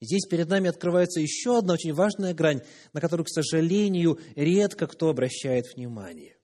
Здесь 0.00 0.26
перед 0.26 0.48
нами 0.48 0.68
открывается 0.68 1.20
еще 1.20 1.58
одна 1.58 1.74
очень 1.74 1.92
важная 1.92 2.32
грань, 2.32 2.62
на 2.94 3.00
которую, 3.00 3.26
к 3.26 3.30
сожалению, 3.30 4.18
редко 4.34 4.86
кто 4.86 5.10
обращает 5.10 5.66
внимание. 5.74 6.36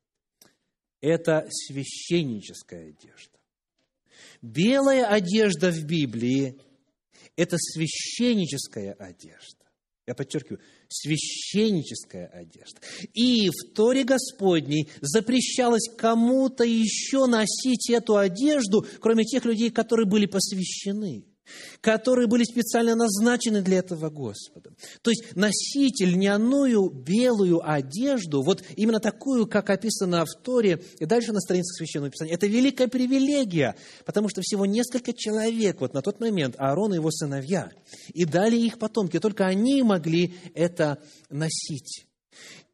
Это 1.01 1.47
священническая 1.51 2.89
одежда. 2.89 3.39
Белая 4.43 5.07
одежда 5.07 5.71
в 5.71 5.85
Библии– 5.85 6.59
это 7.37 7.57
священническая 7.59 8.93
одежда. 8.93 9.65
Я 10.07 10.15
подчеркиваю, 10.15 10.61
священническая 10.89 12.27
одежда. 12.27 12.81
И 13.15 13.49
в 13.49 13.75
Торе 13.75 14.05
Господней 14.05 14.91
запрещалось 15.01 15.89
кому-то 15.97 16.63
еще 16.63 17.27
носить 17.27 17.91
эту 17.91 18.17
одежду, 18.17 18.87
кроме 19.01 19.25
тех 19.25 19.45
людей, 19.47 19.71
которые 19.71 20.07
были 20.07 20.27
посвящены 20.27 21.25
которые 21.81 22.27
были 22.27 22.45
специально 22.45 22.95
назначены 22.95 23.63
для 23.63 23.79
этого 23.79 24.11
Господа. 24.11 24.71
То 25.03 25.11
есть 25.11 25.37
носить 25.37 26.01
льняную 26.01 26.91
белую 26.91 27.69
одежду, 27.69 28.43
вот 28.43 28.63
именно 28.77 29.01
такую, 29.01 29.47
как 29.47 29.71
описано 29.71 30.25
в 30.25 30.43
Торе 30.43 30.83
и 30.99 31.07
дальше 31.07 31.33
на 31.33 31.41
страницах 31.41 31.77
Священного 31.77 32.11
Писания, 32.11 32.35
это 32.35 32.47
великая 32.47 32.89
привилегия, 32.89 33.77
потому 34.05 34.29
что 34.29 34.41
всего 34.43 34.67
несколько 34.67 35.13
человек 35.13 35.81
вот 35.81 35.95
на 35.95 36.03
тот 36.03 36.21
момент, 36.21 36.57
Аарон 36.59 36.93
и 36.93 36.97
его 36.97 37.11
сыновья, 37.11 37.71
и 38.13 38.25
далее 38.25 38.65
их 38.65 38.79
потомки, 38.79 39.19
только 39.19 39.47
они 39.47 39.83
могли 39.83 40.35
это 40.55 40.99
носить. 41.31 42.07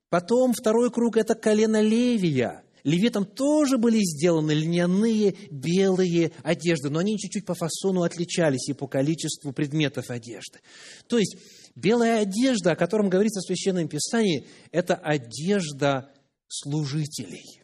Потом 0.09 0.53
второй 0.53 0.91
круг– 0.91 1.17
это 1.19 1.35
колено 1.35 1.81
Левия– 1.81 2.63
Левитам 2.85 3.25
тоже 3.25 3.79
были 3.79 4.01
сделаны 4.01 4.53
льняные 4.53 5.37
белые 5.51 6.33
одежды, 6.43 6.91
но 6.91 6.99
они 6.99 7.19
чуть-чуть 7.19 7.47
по 7.47 7.55
фасону 7.55 8.03
отличались 8.03 8.69
и 8.69 8.73
по 8.73 8.89
количеству 8.89 9.53
предметов 9.53 10.11
одежды. 10.11 10.61
То 11.07 11.19
есть 11.19 11.37
белая 11.77 12.23
одежда, 12.23 12.73
о 12.73 12.77
котором 12.77 13.09
говорится 13.09 13.41
в 13.41 13.47
Священном 13.47 13.89
Писании, 13.89 14.47
это 14.73 14.97
одежда 14.97 16.13
служителей. 16.49 17.63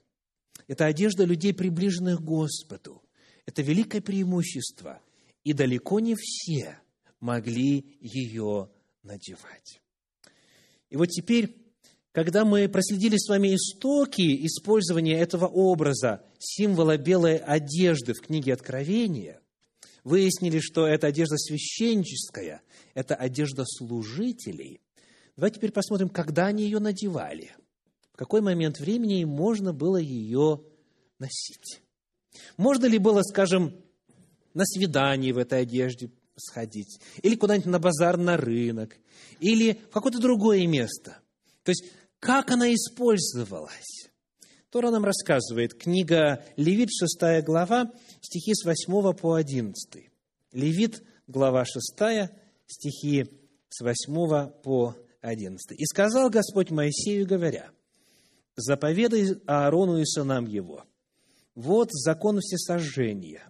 Это 0.69 0.87
одежда 0.87 1.25
людей, 1.25 1.53
приближенных 1.53 2.21
к 2.21 2.25
Господу. 2.25 3.03
Это 3.47 3.63
великое 3.63 4.01
преимущество. 4.01 5.01
И 5.43 5.53
далеко 5.53 5.99
не 5.99 6.15
все 6.15 6.79
могли 7.21 7.97
ее 8.01 8.71
надевать. 9.03 9.81
И 10.91 10.97
вот 10.97 11.07
теперь 11.07 11.57
когда 12.19 12.45
мы 12.45 12.69
проследили 12.69 13.17
с 13.17 13.29
вами 13.29 13.55
истоки 13.55 14.45
использования 14.45 15.21
этого 15.21 15.47
образа, 15.47 16.25
символа 16.41 16.97
белой 16.97 17.37
одежды 17.37 18.13
в 18.13 18.23
книге 18.23 18.55
Откровения, 18.55 19.41
выяснили, 20.03 20.59
что 20.59 20.85
это 20.85 21.07
одежда 21.07 21.37
священническая, 21.37 22.63
это 22.95 23.15
одежда 23.15 23.63
служителей. 23.65 24.81
Давайте 25.37 25.59
теперь 25.59 25.71
посмотрим, 25.71 26.09
когда 26.09 26.47
они 26.47 26.65
ее 26.65 26.81
надевали. 26.81 27.53
В 28.13 28.17
какой 28.17 28.41
момент 28.41 28.81
времени 28.81 29.23
можно 29.23 29.73
было 29.73 29.99
ее 29.99 30.65
носить. 31.21 31.83
Можно 32.57 32.87
ли 32.87 32.99
было, 32.99 33.23
скажем, 33.23 33.77
на 34.55 34.65
свидание 34.65 35.33
в 35.33 35.39
этой 35.39 35.61
одежде 35.61 36.11
сходить, 36.37 36.99
или 37.23 37.37
куда-нибудь 37.37 37.71
на 37.71 37.79
базар, 37.79 38.17
на 38.17 38.37
рынок, 38.37 38.97
или 39.39 39.81
в 39.89 39.93
какое-то 39.93 40.19
другое 40.19 40.67
место. 40.67 41.19
То 41.63 41.73
есть, 41.73 41.85
как 42.21 42.51
она 42.51 42.73
использовалась? 42.75 44.11
Тора 44.71 44.91
нам 44.91 45.05
рассказывает, 45.05 45.75
книга 45.75 46.45
Левит, 46.57 46.91
6 46.91 47.45
глава, 47.45 47.91
стихи 48.21 48.55
с 48.55 48.65
8 48.65 49.15
по 49.15 49.35
11. 49.35 50.11
Левит, 50.53 51.03
глава 51.27 51.65
6, 51.65 52.31
стихи 52.67 53.27
с 53.71 53.81
8 53.81 54.51
по 54.63 54.95
11. 55.21 55.79
«И 55.79 55.85
сказал 55.87 56.31
Господь 56.31 56.71
Моисею, 56.71 57.27
говоря, 57.27 57.71
заповедай 58.57 59.37
Аарону 59.47 59.99
и 59.99 60.05
сынам 60.05 60.47
его, 60.47 60.85
вот 61.55 61.89
закон 61.93 62.41
всесожжения. 62.41 63.43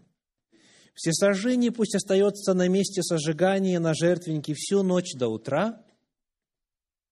Всесожжение 0.94 1.70
пусть 1.70 1.94
остается 1.94 2.54
на 2.54 2.68
месте 2.68 3.02
сожигания 3.02 3.78
на 3.78 3.94
жертвеннике 3.94 4.54
всю 4.54 4.82
ночь 4.82 5.14
до 5.14 5.28
утра, 5.28 5.82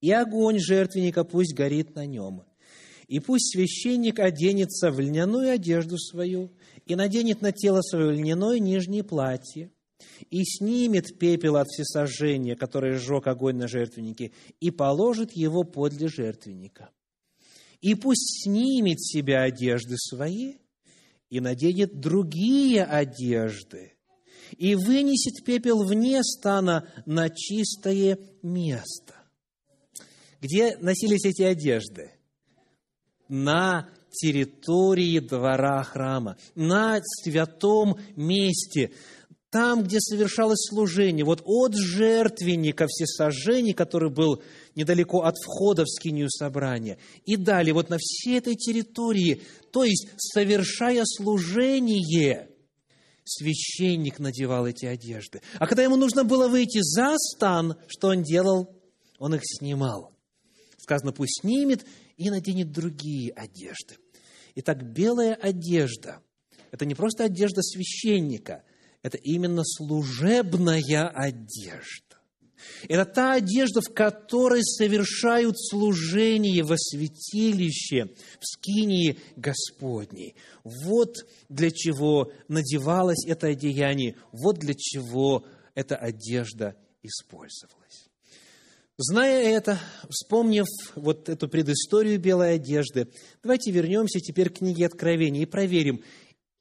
и 0.06 0.12
огонь 0.12 0.60
жертвенника 0.60 1.24
пусть 1.24 1.52
горит 1.52 1.96
на 1.96 2.06
нем. 2.06 2.44
И 3.08 3.18
пусть 3.18 3.52
священник 3.52 4.20
оденется 4.20 4.92
в 4.92 5.00
льняную 5.00 5.50
одежду 5.50 5.98
свою 5.98 6.52
и 6.84 6.94
наденет 6.94 7.42
на 7.42 7.50
тело 7.50 7.80
свое 7.82 8.12
льняное 8.12 8.60
нижнее 8.60 9.02
платье, 9.02 9.72
и 10.30 10.44
снимет 10.44 11.18
пепел 11.18 11.56
от 11.56 11.66
всесожжения, 11.66 12.54
которое 12.54 12.98
сжег 12.98 13.26
огонь 13.26 13.56
на 13.56 13.66
жертвеннике, 13.66 14.30
и 14.60 14.70
положит 14.70 15.32
его 15.32 15.64
подле 15.64 16.06
жертвенника. 16.06 16.90
И 17.80 17.96
пусть 17.96 18.44
снимет 18.44 19.00
себя 19.00 19.42
одежды 19.42 19.96
свои 19.96 20.54
и 21.30 21.40
наденет 21.40 21.98
другие 21.98 22.84
одежды, 22.84 23.94
и 24.56 24.76
вынесет 24.76 25.44
пепел 25.44 25.82
вне 25.82 26.22
стана 26.22 26.88
на 27.06 27.28
чистое 27.28 28.20
место. 28.44 29.15
Где 30.46 30.76
носились 30.76 31.24
эти 31.24 31.42
одежды? 31.42 32.12
На 33.28 33.88
территории 34.12 35.18
двора 35.18 35.82
храма, 35.82 36.36
на 36.54 37.00
святом 37.02 37.98
месте, 38.14 38.92
там, 39.50 39.82
где 39.82 39.98
совершалось 39.98 40.64
служение, 40.68 41.24
вот 41.24 41.42
от 41.44 41.74
жертвенника 41.74 42.86
всесожжений, 42.86 43.72
который 43.72 44.08
был 44.10 44.40
недалеко 44.76 45.22
от 45.22 45.34
входа 45.36 45.82
в 45.84 45.88
скинию 45.88 46.30
собрания, 46.30 46.98
и 47.24 47.36
далее 47.36 47.74
вот 47.74 47.90
на 47.90 47.96
всей 47.98 48.38
этой 48.38 48.54
территории, 48.54 49.42
то 49.72 49.82
есть 49.82 50.10
совершая 50.16 51.02
служение, 51.04 52.50
священник 53.24 54.20
надевал 54.20 54.68
эти 54.68 54.86
одежды. 54.86 55.42
А 55.58 55.66
когда 55.66 55.82
ему 55.82 55.96
нужно 55.96 56.22
было 56.22 56.46
выйти 56.46 56.78
за 56.82 57.16
стан, 57.16 57.74
что 57.88 58.08
он 58.08 58.22
делал? 58.22 58.70
Он 59.18 59.34
их 59.34 59.40
снимал. 59.42 60.15
Сказано, 60.86 61.10
пусть 61.10 61.40
снимет 61.40 61.84
и 62.16 62.30
наденет 62.30 62.70
другие 62.70 63.32
одежды. 63.32 63.96
Итак, 64.54 64.84
белая 64.84 65.34
одежда– 65.34 66.22
это 66.70 66.86
не 66.86 66.94
просто 66.94 67.24
одежда 67.24 67.60
священника– 67.60 68.62
это 69.02 69.18
именно 69.18 69.64
служебная 69.64 71.08
одежда. 71.08 72.20
Это 72.88 73.04
та 73.04 73.32
одежда, 73.32 73.80
в 73.80 73.92
которой 73.92 74.62
совершают 74.62 75.58
служение 75.58 76.62
во 76.62 76.76
святилище, 76.76 78.14
в 78.40 78.46
скинии 78.46 79.18
Господней. 79.34 80.36
Вот 80.62 81.16
для 81.48 81.72
чего 81.72 82.30
надевалось 82.46 83.26
это 83.26 83.48
одеяние, 83.48 84.14
вот 84.30 84.58
для 84.58 84.74
чего 84.74 85.44
эта 85.74 85.96
одежда 85.96 86.76
использовалась. 87.02 87.85
Зная 88.98 89.42
это, 89.42 89.78
вспомнив 90.08 90.64
вот 90.94 91.28
эту 91.28 91.48
предысторию 91.48 92.18
белой 92.18 92.54
одежды, 92.54 93.08
давайте 93.42 93.70
вернемся 93.70 94.20
теперь 94.20 94.48
к 94.48 94.58
книге 94.58 94.86
Откровения 94.86 95.42
и 95.42 95.46
проверим, 95.46 96.02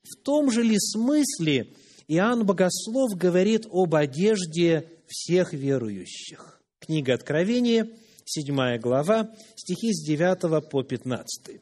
в 0.04 0.18
том 0.22 0.52
же 0.52 0.62
ли 0.62 0.78
смысле 0.78 1.74
Иоанн 2.10 2.46
Богослов 2.46 3.16
говорит 3.16 3.66
об 3.72 3.96
одежде 3.96 4.90
всех 5.08 5.54
верующих. 5.54 6.62
Книга 6.80 7.14
Откровения, 7.14 7.90
7 8.26 8.80
глава, 8.80 9.34
стихи 9.56 9.94
с 9.94 10.06
9 10.06 10.70
по 10.70 10.84
15. 10.84 11.62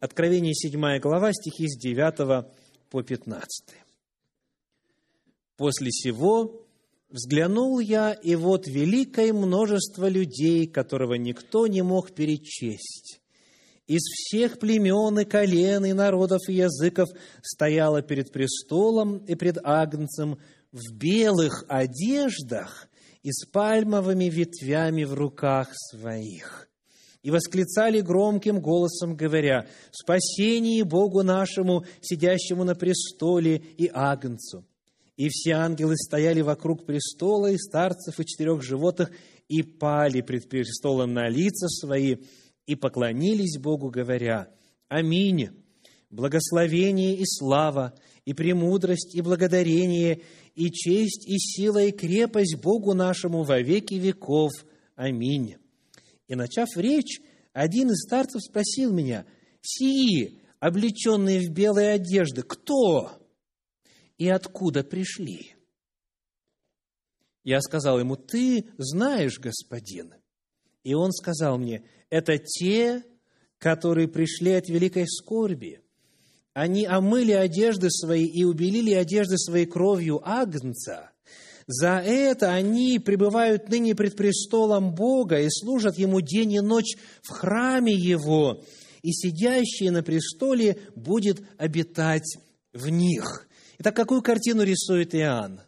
Откровение, 0.00 0.54
7 0.54 0.98
глава, 0.98 1.32
стихи 1.32 1.66
с 1.66 1.78
9 1.78 2.46
по 2.90 3.02
15. 3.02 3.64
«После 5.56 5.90
сего 5.90 6.66
взглянул 7.10 7.78
я, 7.80 8.12
и 8.12 8.34
вот 8.34 8.66
великое 8.66 9.32
множество 9.32 10.08
людей, 10.08 10.66
которого 10.66 11.14
никто 11.14 11.66
не 11.66 11.82
мог 11.82 12.12
перечесть, 12.12 13.20
из 13.86 14.02
всех 14.02 14.60
племен 14.60 15.18
и 15.18 15.24
колен, 15.24 15.84
и 15.84 15.92
народов, 15.92 16.42
и 16.48 16.54
языков 16.54 17.08
стояла 17.42 18.02
перед 18.02 18.30
престолом 18.30 19.18
и 19.18 19.34
пред 19.34 19.58
Агнцем 19.64 20.38
в 20.70 20.94
белых 20.94 21.64
одеждах 21.66 22.88
и 23.24 23.32
с 23.32 23.44
пальмовыми 23.46 24.26
ветвями 24.26 25.02
в 25.02 25.14
руках 25.14 25.70
своих. 25.74 26.68
И 27.24 27.32
восклицали 27.32 28.00
громким 28.00 28.60
голосом, 28.60 29.16
говоря, 29.16 29.66
«Спасение 29.90 30.84
Богу 30.84 31.24
нашему, 31.24 31.84
сидящему 32.00 32.62
на 32.62 32.76
престоле 32.76 33.56
и 33.56 33.90
Агнцу!» 33.92 34.64
И 35.20 35.28
все 35.28 35.50
ангелы 35.50 35.98
стояли 35.98 36.40
вокруг 36.40 36.86
престола 36.86 37.50
и 37.50 37.58
старцев 37.58 38.18
и 38.18 38.24
четырех 38.24 38.62
животных 38.62 39.10
и 39.48 39.62
пали 39.62 40.22
пред 40.22 40.48
престолом 40.48 41.12
на 41.12 41.28
лица 41.28 41.68
свои, 41.68 42.16
и 42.64 42.74
поклонились 42.74 43.58
Богу, 43.58 43.90
говоря, 43.90 44.48
«Аминь! 44.88 45.50
Благословение 46.08 47.16
и 47.16 47.24
слава, 47.26 47.92
и 48.24 48.32
премудрость, 48.32 49.14
и 49.14 49.20
благодарение, 49.20 50.22
и 50.54 50.70
честь, 50.70 51.28
и 51.28 51.36
сила, 51.36 51.84
и 51.84 51.92
крепость 51.92 52.56
Богу 52.56 52.94
нашему 52.94 53.42
во 53.42 53.60
веки 53.60 53.96
веков. 53.96 54.52
Аминь!» 54.94 55.56
И, 56.28 56.34
начав 56.34 56.70
речь, 56.76 57.20
один 57.52 57.90
из 57.90 58.04
старцев 58.06 58.40
спросил 58.40 58.90
меня, 58.90 59.26
«Сии, 59.60 60.40
облеченные 60.60 61.40
в 61.40 61.50
белые 61.50 61.90
одежды, 61.90 62.40
кто 62.40 63.19
и 64.20 64.28
откуда 64.28 64.84
пришли?» 64.84 65.56
Я 67.42 67.60
сказал 67.62 67.98
ему, 67.98 68.16
«Ты 68.16 68.66
знаешь, 68.76 69.40
господин». 69.40 70.14
И 70.84 70.94
он 70.94 71.10
сказал 71.10 71.58
мне, 71.58 71.82
это 72.10 72.38
те, 72.38 73.02
которые 73.58 74.08
пришли 74.08 74.52
от 74.52 74.68
великой 74.68 75.06
скорби. 75.08 75.80
Они 76.52 76.84
омыли 76.84 77.32
одежды 77.32 77.90
свои 77.90 78.26
и 78.26 78.44
убелили 78.44 78.92
одежды 78.92 79.38
своей 79.38 79.66
кровью 79.66 80.20
Агнца. 80.22 81.10
За 81.66 81.98
это 81.98 82.52
они 82.52 82.98
пребывают 82.98 83.68
ныне 83.68 83.94
пред 83.94 84.16
престолом 84.16 84.94
Бога 84.94 85.40
и 85.40 85.48
служат 85.48 85.96
Ему 85.96 86.20
день 86.20 86.54
и 86.54 86.60
ночь 86.60 86.96
в 87.22 87.30
храме 87.30 87.94
Его, 87.94 88.64
и 89.02 89.12
сидящий 89.12 89.90
на 89.90 90.02
престоле 90.02 90.78
будет 90.94 91.42
обитать 91.58 92.38
в 92.72 92.88
них. 92.88 93.46
Итак, 93.80 93.96
какую 93.96 94.20
картину 94.20 94.62
рисует 94.62 95.14
Иоанн? 95.14 95.62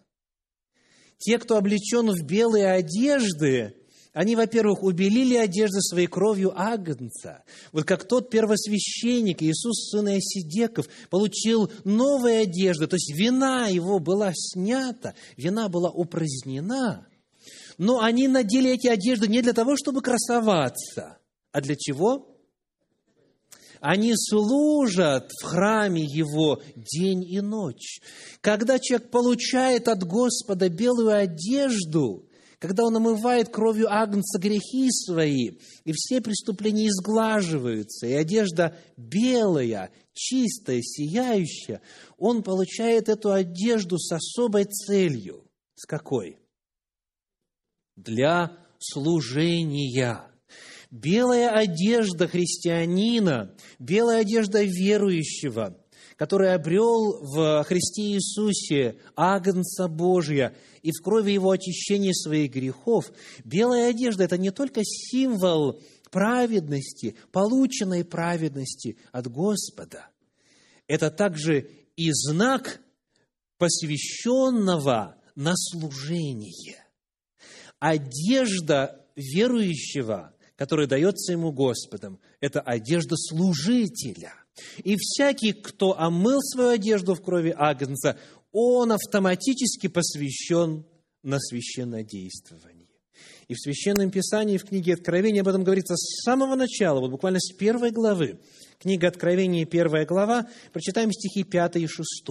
Те, 1.16 1.38
кто 1.38 1.57
облечен 1.57 2.11
в 2.11 2.22
белые 2.27 2.70
одежды, 2.72 3.75
они, 4.12 4.37
во-первых, 4.37 4.83
убелили 4.83 5.35
одежды 5.35 5.81
своей 5.81 6.09
кровью 6.09 6.53
Агнца. 6.55 7.42
Вот 7.72 7.85
как 7.85 8.07
тот 8.07 8.29
первосвященник 8.29 9.42
Иисус, 9.42 9.88
сын 9.90 10.11
Иосидеков, 10.11 10.88
получил 11.09 11.72
новые 11.85 12.40
одежды, 12.40 12.87
то 12.87 12.96
есть 12.96 13.14
вина 13.14 13.68
его 13.68 13.98
была 13.98 14.33
снята, 14.35 15.14
вина 15.38 15.70
была 15.70 15.88
упразднена. 15.88 17.07
Но 17.79 18.03
они 18.03 18.29
надели 18.29 18.72
эти 18.72 18.88
одежды 18.88 19.27
не 19.27 19.40
для 19.40 19.55
того, 19.55 19.75
чтобы 19.75 20.03
красоваться, 20.03 21.16
а 21.51 21.62
для 21.62 21.77
чего? 21.77 22.32
Они 23.83 24.12
служат 24.16 25.33
в 25.40 25.45
храме 25.45 26.05
Его 26.05 26.62
день 26.77 27.25
и 27.25 27.40
ночь. 27.40 28.01
Когда 28.40 28.79
человек 28.79 29.11
получает 29.11 29.88
от 29.88 30.05
Господа 30.05 30.68
белую 30.68 31.12
одежду, 31.12 32.29
когда 32.61 32.85
Он 32.85 32.99
омывает 32.99 33.49
кровью 33.49 33.92
Агнца 33.92 34.38
грехи 34.38 34.88
свои, 34.88 35.59
и 35.83 35.92
все 35.92 36.21
преступления 36.21 36.87
изглаживаются, 36.87 38.07
и 38.07 38.12
одежда 38.12 38.79
белая, 38.97 39.90
чистая, 40.12 40.81
сияющая, 40.81 41.83
Он 42.18 42.45
получает 42.45 43.09
эту 43.09 43.33
одежду 43.33 43.99
с 43.99 44.12
особой 44.12 44.66
целью. 44.66 45.45
С 45.75 45.87
какой? 45.87 46.38
Для 47.97 48.57
служения. 48.79 50.32
Белая 50.93 51.49
одежда 51.49 52.29
христианина, 52.29 53.57
белая 53.79 54.21
одежда 54.21 54.63
верующего, 54.63 55.75
который 56.17 56.53
обрел 56.53 57.19
в 57.23 57.65
Христе 57.65 58.13
Иисусе 58.13 58.99
Агнца 59.17 59.89
Божия 59.89 60.55
и 60.83 60.91
в 60.91 61.03
крови 61.03 61.33
Его 61.33 61.51
очищения 61.51 62.13
своих 62.13 62.53
грехов, 62.53 63.11
белая 63.43 63.89
одежда– 63.89 64.25
это 64.25 64.37
не 64.37 64.51
только 64.51 64.83
символ 64.85 65.81
праведности, 66.11 67.17
полученной 67.33 68.05
праведности 68.05 68.99
от 69.13 69.29
Господа, 69.29 70.11
это 70.89 71.11
также 71.11 71.71
и 71.97 72.11
знак 72.13 72.83
посвященного 73.57 75.17
на 75.37 75.55
служение. 75.57 76.85
Одежда 77.79 79.07
верующего, 79.17 80.32
которая 80.57 80.87
дается 80.87 81.33
ему 81.33 81.53
Господом, 81.53 82.21
это 82.41 82.61
одежда 82.61 83.17
служителя. 83.17 84.35
И 84.85 84.97
всякий, 84.97 85.53
кто 85.53 85.99
омыл 85.99 86.41
свою 86.41 86.71
одежду 86.71 87.15
в 87.15 87.23
крови 87.23 87.55
Агнца, 87.57 88.19
он 88.53 88.93
автоматически 88.93 89.87
посвящен 89.87 90.85
на 91.23 91.38
священнодействование. 91.38 92.83
И 93.49 93.55
в 93.55 93.61
Священном 93.61 94.11
Писании, 94.11 94.57
в 94.57 94.65
книге 94.65 94.95
Откровения 94.95 95.43
об 95.43 95.49
этом 95.49 95.65
говорится 95.65 95.95
с 95.95 96.23
самого 96.25 96.55
начала, 96.55 97.01
вот 97.01 97.11
буквально 97.11 97.38
с 97.38 97.53
первой 97.53 97.91
главы. 97.91 98.41
Книга 98.79 99.09
Откровения, 99.09 99.67
первая 99.67 100.07
глава, 100.07 100.49
прочитаем 100.73 101.12
стихи 101.12 101.45
5 101.45 101.77
и 101.77 101.87
6. 101.87 102.25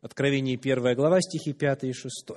Откровение, 0.00 0.56
первая 0.56 0.94
глава, 0.94 1.20
стихи 1.20 1.52
5 1.52 1.84
и 1.84 1.92
6. 1.92 2.30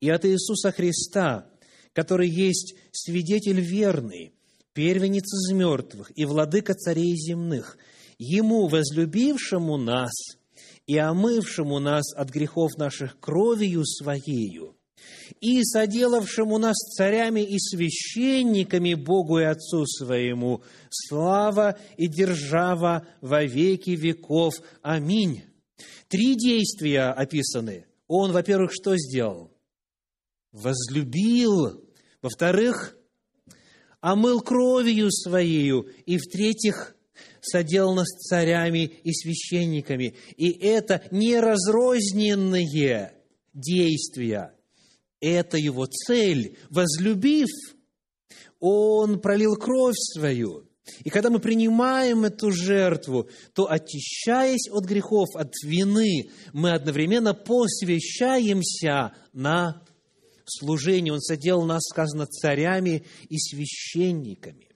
«И 0.00 0.10
от 0.10 0.24
Иисуса 0.24 0.72
Христа, 0.72 1.50
который 1.98 2.28
есть 2.28 2.76
свидетель 2.92 3.60
верный, 3.60 4.32
первенец 4.72 5.24
из 5.24 5.52
мертвых 5.52 6.12
и 6.14 6.26
владыка 6.26 6.74
царей 6.74 7.16
земных, 7.16 7.76
Ему, 8.18 8.68
возлюбившему 8.68 9.76
нас 9.76 10.12
и 10.86 10.96
омывшему 10.96 11.80
нас 11.80 12.14
от 12.14 12.30
грехов 12.30 12.78
наших 12.78 13.18
кровью 13.18 13.84
Своею, 13.84 14.76
и 15.40 15.64
соделавшему 15.64 16.58
нас 16.58 16.76
царями 16.76 17.40
и 17.40 17.58
священниками 17.58 18.94
Богу 18.94 19.40
и 19.40 19.44
Отцу 19.44 19.84
Своему, 19.84 20.62
слава 20.90 21.76
и 21.96 22.06
держава 22.06 23.08
во 23.20 23.42
веки 23.42 23.90
веков. 23.90 24.54
Аминь. 24.82 25.42
Три 26.06 26.36
действия 26.36 27.10
описаны. 27.10 27.86
Он, 28.06 28.30
во-первых, 28.30 28.70
что 28.72 28.96
сделал? 28.96 29.50
Возлюбил. 30.52 31.87
Во-вторых, 32.22 32.96
омыл 34.00 34.40
кровью 34.40 35.10
Своею. 35.10 35.88
И, 36.06 36.18
в-третьих, 36.18 36.96
соделал 37.40 37.94
нас 37.94 38.08
царями 38.08 38.84
и 39.02 39.12
священниками. 39.12 40.14
И 40.36 40.50
это 40.50 41.02
не 41.10 41.38
разрозненные 41.38 43.12
действия. 43.52 44.54
Это 45.20 45.56
его 45.56 45.86
цель. 45.86 46.56
Возлюбив, 46.70 47.48
он 48.60 49.20
пролил 49.20 49.56
кровь 49.56 49.96
свою. 49.96 50.64
И 51.04 51.10
когда 51.10 51.28
мы 51.28 51.38
принимаем 51.38 52.24
эту 52.24 52.50
жертву, 52.50 53.28
то, 53.52 53.70
очищаясь 53.70 54.70
от 54.70 54.84
грехов, 54.84 55.28
от 55.34 55.52
вины, 55.62 56.30
мы 56.52 56.72
одновременно 56.72 57.34
посвящаемся 57.34 59.12
на 59.32 59.82
служение. 60.48 61.12
Он 61.12 61.20
соделал 61.20 61.64
нас, 61.64 61.82
сказано, 61.84 62.26
царями 62.26 63.04
и 63.28 63.38
священниками. 63.38 64.68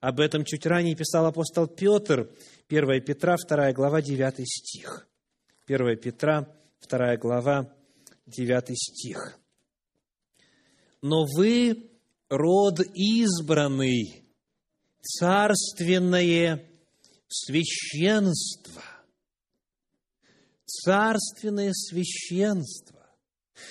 Об 0.00 0.20
этом 0.20 0.44
чуть 0.44 0.66
ранее 0.66 0.94
писал 0.94 1.26
апостол 1.26 1.66
Петр, 1.66 2.30
1 2.68 3.02
Петра, 3.02 3.36
2 3.36 3.72
глава, 3.72 4.02
9 4.02 4.46
стих. 4.46 5.08
1 5.66 5.96
Петра, 5.96 6.48
2 6.88 7.16
глава, 7.16 7.72
9 8.26 8.78
стих. 8.78 9.38
«Но 11.02 11.24
вы 11.36 11.90
род 12.28 12.80
избранный, 12.94 14.24
царственное 15.00 16.68
священство. 17.28 18.82
Царственное 20.64 21.72
священство. 21.72 22.95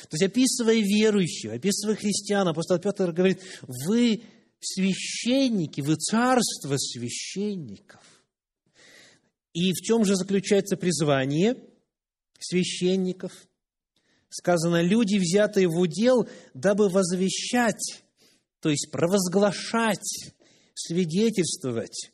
То 0.10 0.17
есть, 0.17 0.24
описывая 0.24 0.80
верующих, 0.80 1.54
описывая 1.54 1.95
христиан, 1.95 2.48
апостол 2.48 2.80
Петр 2.80 3.12
говорит, 3.12 3.41
вы 3.62 4.24
священники, 4.60 5.82
вы 5.82 5.95
царство 5.95 6.76
священников. 6.78 8.02
И 9.54 9.71
в 9.71 9.78
чем 9.78 10.04
же 10.04 10.15
заключается 10.15 10.76
призвание 10.76 11.56
священников? 12.39 13.32
Сказано, 14.30 14.82
люди, 14.82 15.17
взятые 15.17 15.67
в 15.67 15.80
удел, 15.80 16.28
дабы 16.54 16.89
возвещать, 16.89 18.04
то 18.60 18.69
есть 18.69 18.89
провозглашать 18.91 20.32
свидетельствовать 20.74 22.12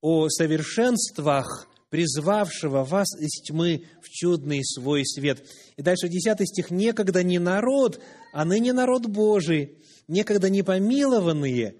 о 0.00 0.28
совершенствах 0.28 1.66
призвавшего 1.90 2.84
вас 2.84 3.08
из 3.18 3.42
тьмы 3.42 3.84
в 4.02 4.08
чудный 4.08 4.64
свой 4.64 5.04
свет. 5.06 5.44
И 5.76 5.82
дальше 5.82 6.08
10 6.08 6.46
стих. 6.48 6.70
«Некогда 6.70 7.22
не 7.22 7.38
народ, 7.38 8.00
а 8.32 8.44
ныне 8.44 8.72
народ 8.72 9.06
Божий, 9.06 9.78
некогда 10.06 10.50
не 10.50 10.62
помилованные, 10.62 11.76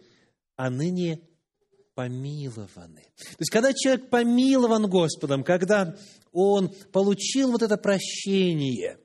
а 0.57 0.71
ныне 0.71 1.21
помилованы». 1.95 3.03
То 3.17 3.41
есть, 3.41 3.51
когда 3.51 3.73
человек 3.73 4.09
помилован 4.09 4.89
Господом, 4.89 5.45
когда 5.45 5.97
он 6.33 6.73
получил 6.93 7.53
вот 7.53 7.63
это 7.63 7.77
прощение, 7.77 8.99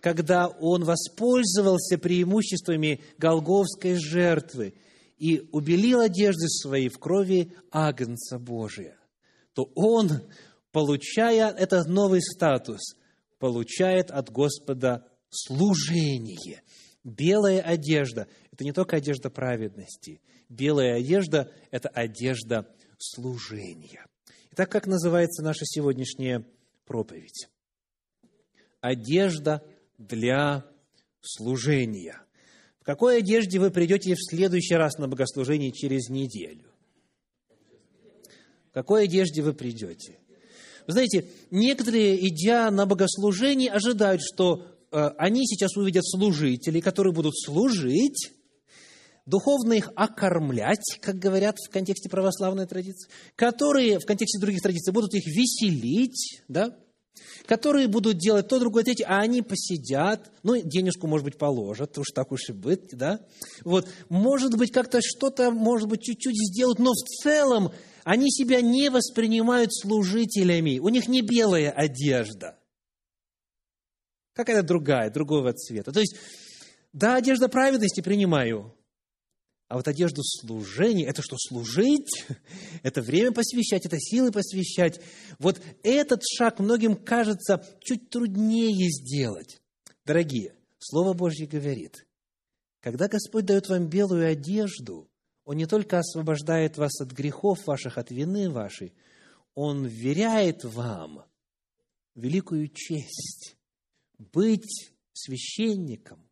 когда 0.00 0.48
он 0.48 0.84
воспользовался 0.84 1.98
преимуществами 1.98 3.00
Голговской 3.18 3.96
жертвы– 3.96 4.74
и 5.18 5.48
убелил 5.52 6.00
одежды 6.00 6.48
свои 6.48 6.88
в 6.88 6.98
крови 6.98 7.52
Агнца 7.70 8.38
Божия, 8.38 8.97
то 9.58 9.72
он, 9.74 10.22
получая 10.70 11.50
этот 11.50 11.88
новый 11.88 12.22
статус, 12.22 12.94
получает 13.40 14.12
от 14.12 14.30
Господа 14.30 15.04
служение. 15.30 16.62
Белая 17.02 17.60
одежда– 17.60 18.28
это 18.52 18.62
не 18.62 18.70
только 18.70 18.98
одежда 18.98 19.30
праведности. 19.30 20.20
Белая 20.48 20.98
одежда– 20.98 21.50
это 21.72 21.88
одежда 21.88 22.72
служения. 22.98 24.06
Итак, 24.52 24.70
как 24.70 24.86
называется 24.86 25.42
наша 25.42 25.64
сегодняшняя 25.64 26.46
проповедь? 26.84 27.48
Одежда 28.80 29.64
для 29.98 30.64
служения– 31.20 32.22
какой 32.84 33.18
одежде 33.18 33.58
вы 33.58 33.70
придете 33.70 34.14
в 34.14 34.18
следующий 34.18 34.74
раз 34.74 34.96
на 34.96 35.08
богослужение 35.08 35.72
через 35.72 36.08
неделю? 36.08 36.67
Какой 38.78 39.06
одежде 39.06 39.42
вы 39.42 39.54
придете? 39.54 40.20
Вы 40.86 40.92
знаете, 40.92 41.24
некоторые, 41.50 42.24
идя 42.28 42.70
на 42.70 42.86
богослужение, 42.86 43.72
ожидают, 43.72 44.22
что 44.22 44.66
э, 44.92 45.10
они 45.18 45.48
сейчас 45.48 45.76
увидят 45.76 46.06
служителей, 46.06 46.80
которые 46.80 47.12
будут 47.12 47.36
служить, 47.36 48.30
духовно 49.26 49.72
их 49.72 49.90
окормлять, 49.96 50.96
как 51.00 51.16
говорят 51.16 51.56
в 51.58 51.72
контексте 51.72 52.08
православной 52.08 52.68
традиции, 52.68 53.10
которые 53.34 53.98
в 53.98 54.06
контексте 54.06 54.38
других 54.38 54.62
традиций 54.62 54.92
будут 54.92 55.12
их 55.12 55.26
веселить, 55.26 56.40
да, 56.46 56.78
которые 57.46 57.88
будут 57.88 58.18
делать 58.18 58.48
то, 58.48 58.58
другое, 58.58 58.84
третье, 58.84 59.06
а 59.08 59.20
они 59.20 59.42
посидят, 59.42 60.30
ну, 60.42 60.60
денежку, 60.60 61.06
может 61.06 61.24
быть, 61.24 61.38
положат, 61.38 61.96
уж 61.98 62.08
так 62.14 62.32
уж 62.32 62.48
и 62.48 62.52
быть, 62.52 62.90
да. 62.92 63.20
Вот, 63.64 63.88
может 64.08 64.56
быть, 64.56 64.72
как-то 64.72 65.00
что-то, 65.02 65.50
может 65.50 65.88
быть, 65.88 66.02
чуть-чуть 66.02 66.36
сделают, 66.36 66.78
но 66.78 66.92
в 66.92 67.22
целом 67.22 67.72
они 68.04 68.30
себя 68.30 68.60
не 68.60 68.90
воспринимают 68.90 69.74
служителями, 69.74 70.78
у 70.78 70.88
них 70.88 71.08
не 71.08 71.22
белая 71.22 71.70
одежда, 71.70 72.58
какая-то 74.34 74.62
другая, 74.62 75.10
другого 75.10 75.52
цвета. 75.52 75.92
То 75.92 76.00
есть, 76.00 76.16
да, 76.92 77.16
одежда 77.16 77.48
праведности 77.48 78.00
принимаю, 78.00 78.74
а 79.68 79.76
вот 79.76 79.86
одежду 79.86 80.22
служения, 80.24 81.06
это 81.06 81.20
что, 81.20 81.36
служить? 81.38 82.24
Это 82.82 83.02
время 83.02 83.32
посвящать, 83.32 83.84
это 83.84 83.98
силы 84.00 84.32
посвящать. 84.32 85.00
Вот 85.38 85.60
этот 85.82 86.22
шаг 86.24 86.58
многим 86.58 86.96
кажется 86.96 87.66
чуть 87.80 88.08
труднее 88.08 88.88
сделать. 88.90 89.60
Дорогие, 90.06 90.54
Слово 90.78 91.12
Божье 91.12 91.46
говорит, 91.46 92.06
когда 92.80 93.08
Господь 93.08 93.44
дает 93.44 93.68
вам 93.68 93.88
белую 93.88 94.30
одежду, 94.30 95.10
Он 95.44 95.56
не 95.56 95.66
только 95.66 95.98
освобождает 95.98 96.78
вас 96.78 97.00
от 97.00 97.10
грехов 97.10 97.66
ваших, 97.66 97.98
от 97.98 98.10
вины 98.10 98.48
вашей, 98.48 98.94
Он 99.54 99.84
вверяет 99.84 100.64
вам 100.64 101.24
великую 102.14 102.68
честь 102.68 103.56
быть 104.18 104.92
священником, 105.12 106.27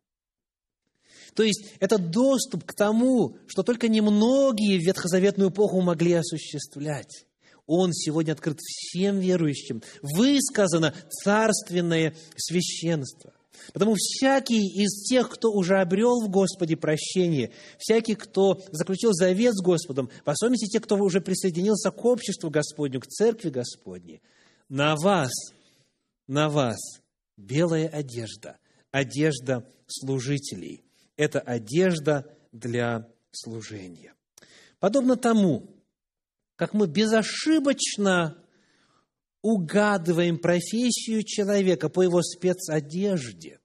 То 1.37 1.43
есть 1.43 1.65
это 1.79 1.99
доступ 1.99 2.63
к 2.63 2.73
тому, 2.73 3.37
что 3.45 3.61
только 3.61 3.87
немногие 3.87 4.79
в 4.79 4.81
ветхозаветную 4.81 5.51
эпоху 5.51 5.81
могли 5.81 6.13
осуществлять. 6.13 7.27
Он 7.67 7.93
сегодня 7.93 8.31
открыт 8.31 8.57
всем 8.59 9.19
верующим. 9.19 9.83
Высказано 10.01 10.95
царственное 11.23 12.15
священство. 12.35 13.33
Потому 13.71 13.93
всякий 13.95 14.65
из 14.65 15.07
тех, 15.07 15.29
кто 15.29 15.51
уже 15.51 15.79
обрел 15.79 16.25
в 16.25 16.29
Господе 16.29 16.75
прощение, 16.75 17.51
всякий, 17.77 18.15
кто 18.15 18.59
заключил 18.71 19.13
завет 19.13 19.53
с 19.53 19.61
Господом, 19.61 20.09
в 20.25 20.29
особенности 20.31 20.71
те, 20.71 20.79
кто 20.79 20.95
уже 20.95 21.21
присоединился 21.21 21.91
к 21.91 22.03
обществу 22.03 22.49
Господню, 22.49 22.99
к 22.99 23.05
церкви 23.05 23.51
Господней, 23.51 24.23
на 24.69 24.95
вас, 24.95 25.31
на 26.25 26.49
вас 26.49 26.79
белая 27.35 27.89
одежда, 27.89 28.57
одежда 28.91 29.63
служителей. 29.85 30.86
Это 31.17 31.39
одежда 31.41 32.25
для 32.51 33.11
служения. 33.31 34.13
Подобно 34.79 35.17
тому, 35.17 35.75
как 36.55 36.73
мы 36.73 36.87
безошибочно 36.87 38.41
угадываем 39.41 40.37
профессию 40.37 41.23
человека 41.23 41.89
по 41.89 42.03
его 42.03 42.21
спецодежде. 42.21 43.59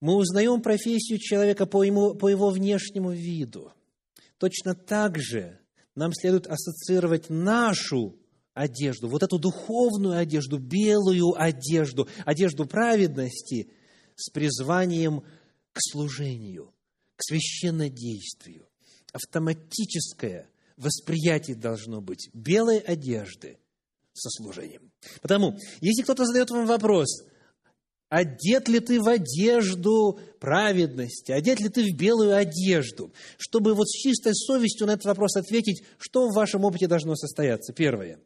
Мы 0.00 0.16
узнаем 0.16 0.60
профессию 0.62 1.18
человека 1.18 1.66
по, 1.66 1.84
ему, 1.84 2.14
по 2.14 2.28
его 2.28 2.50
внешнему 2.50 3.12
виду. 3.12 3.72
Точно 4.38 4.74
так 4.74 5.18
же 5.18 5.60
нам 5.94 6.12
следует 6.12 6.46
ассоциировать 6.46 7.30
нашу 7.30 8.18
одежду, 8.54 9.08
вот 9.08 9.22
эту 9.22 9.38
духовную 9.38 10.18
одежду, 10.18 10.58
белую 10.58 11.40
одежду, 11.40 12.08
одежду 12.24 12.66
праведности 12.66 13.70
с 14.22 14.30
призванием 14.30 15.22
к 15.72 15.78
служению, 15.80 16.72
к 17.16 17.22
священнодействию 17.22 18.66
автоматическое 19.12 20.48
восприятие 20.76 21.56
должно 21.56 22.00
быть 22.00 22.30
белой 22.32 22.78
одежды 22.78 23.58
со 24.14 24.30
служением. 24.30 24.90
Потому, 25.20 25.58
если 25.80 26.02
кто-то 26.02 26.24
задает 26.24 26.50
вам 26.50 26.66
вопрос, 26.66 27.24
одет 28.08 28.68
ли 28.68 28.80
ты 28.80 29.00
в 29.00 29.08
одежду 29.08 30.18
праведности, 30.40 31.32
одет 31.32 31.60
ли 31.60 31.68
ты 31.68 31.84
в 31.84 31.96
белую 31.96 32.36
одежду, 32.36 33.12
чтобы 33.38 33.74
вот 33.74 33.88
с 33.88 34.02
чистой 34.02 34.34
совестью 34.34 34.86
на 34.86 34.92
этот 34.92 35.06
вопрос 35.06 35.36
ответить, 35.36 35.82
что 35.98 36.28
в 36.28 36.34
вашем 36.34 36.64
опыте 36.64 36.88
должно 36.88 37.14
состояться? 37.16 37.72
Первое. 37.72 38.18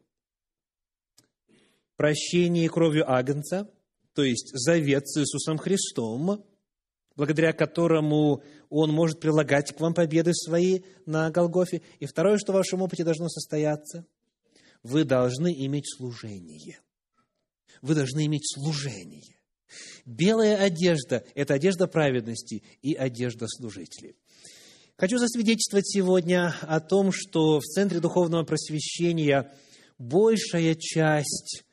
Прощение 1.95 2.69
кровью 2.69 3.09
Агнца, 3.11 3.69
то 4.17 4.23
есть 4.23 4.49
завет 4.51 5.07
с 5.07 5.21
Иисусом 5.21 5.59
Христом, 5.59 6.43
благодаря 7.15 7.53
которому 7.53 8.41
Он 8.67 8.91
может 8.91 9.19
прилагать 9.19 9.75
к 9.75 9.79
вам 9.79 9.93
победы 9.93 10.33
свои 10.33 10.81
на 11.05 11.29
Голгофе. 11.29 11.83
И 11.99 12.07
второе, 12.07 12.39
что 12.39 12.51
в 12.51 12.55
вашем 12.55 12.81
опыте 12.81 13.03
должно 13.03 13.29
состояться, 13.29 14.07
вы 14.81 15.03
должны 15.03 15.53
иметь 15.65 15.85
служение. 15.95 16.79
Вы 17.83 17.93
должны 17.93 18.25
иметь 18.25 18.51
служение. 18.51 19.37
Белая 20.03 20.57
одежда– 20.63 21.23
это 21.35 21.53
одежда 21.53 21.85
праведности 21.85 22.63
и 22.81 22.95
одежда 22.95 23.45
служителей. 23.47 24.15
Хочу 24.95 25.19
засвидетельствовать 25.19 25.87
сегодня 25.87 26.55
о 26.61 26.79
том, 26.79 27.11
что 27.13 27.59
в 27.59 27.65
Центре 27.65 27.99
Духовного 27.99 28.45
Просвещения 28.45 29.53
большая 29.99 30.73
часть 30.73 31.66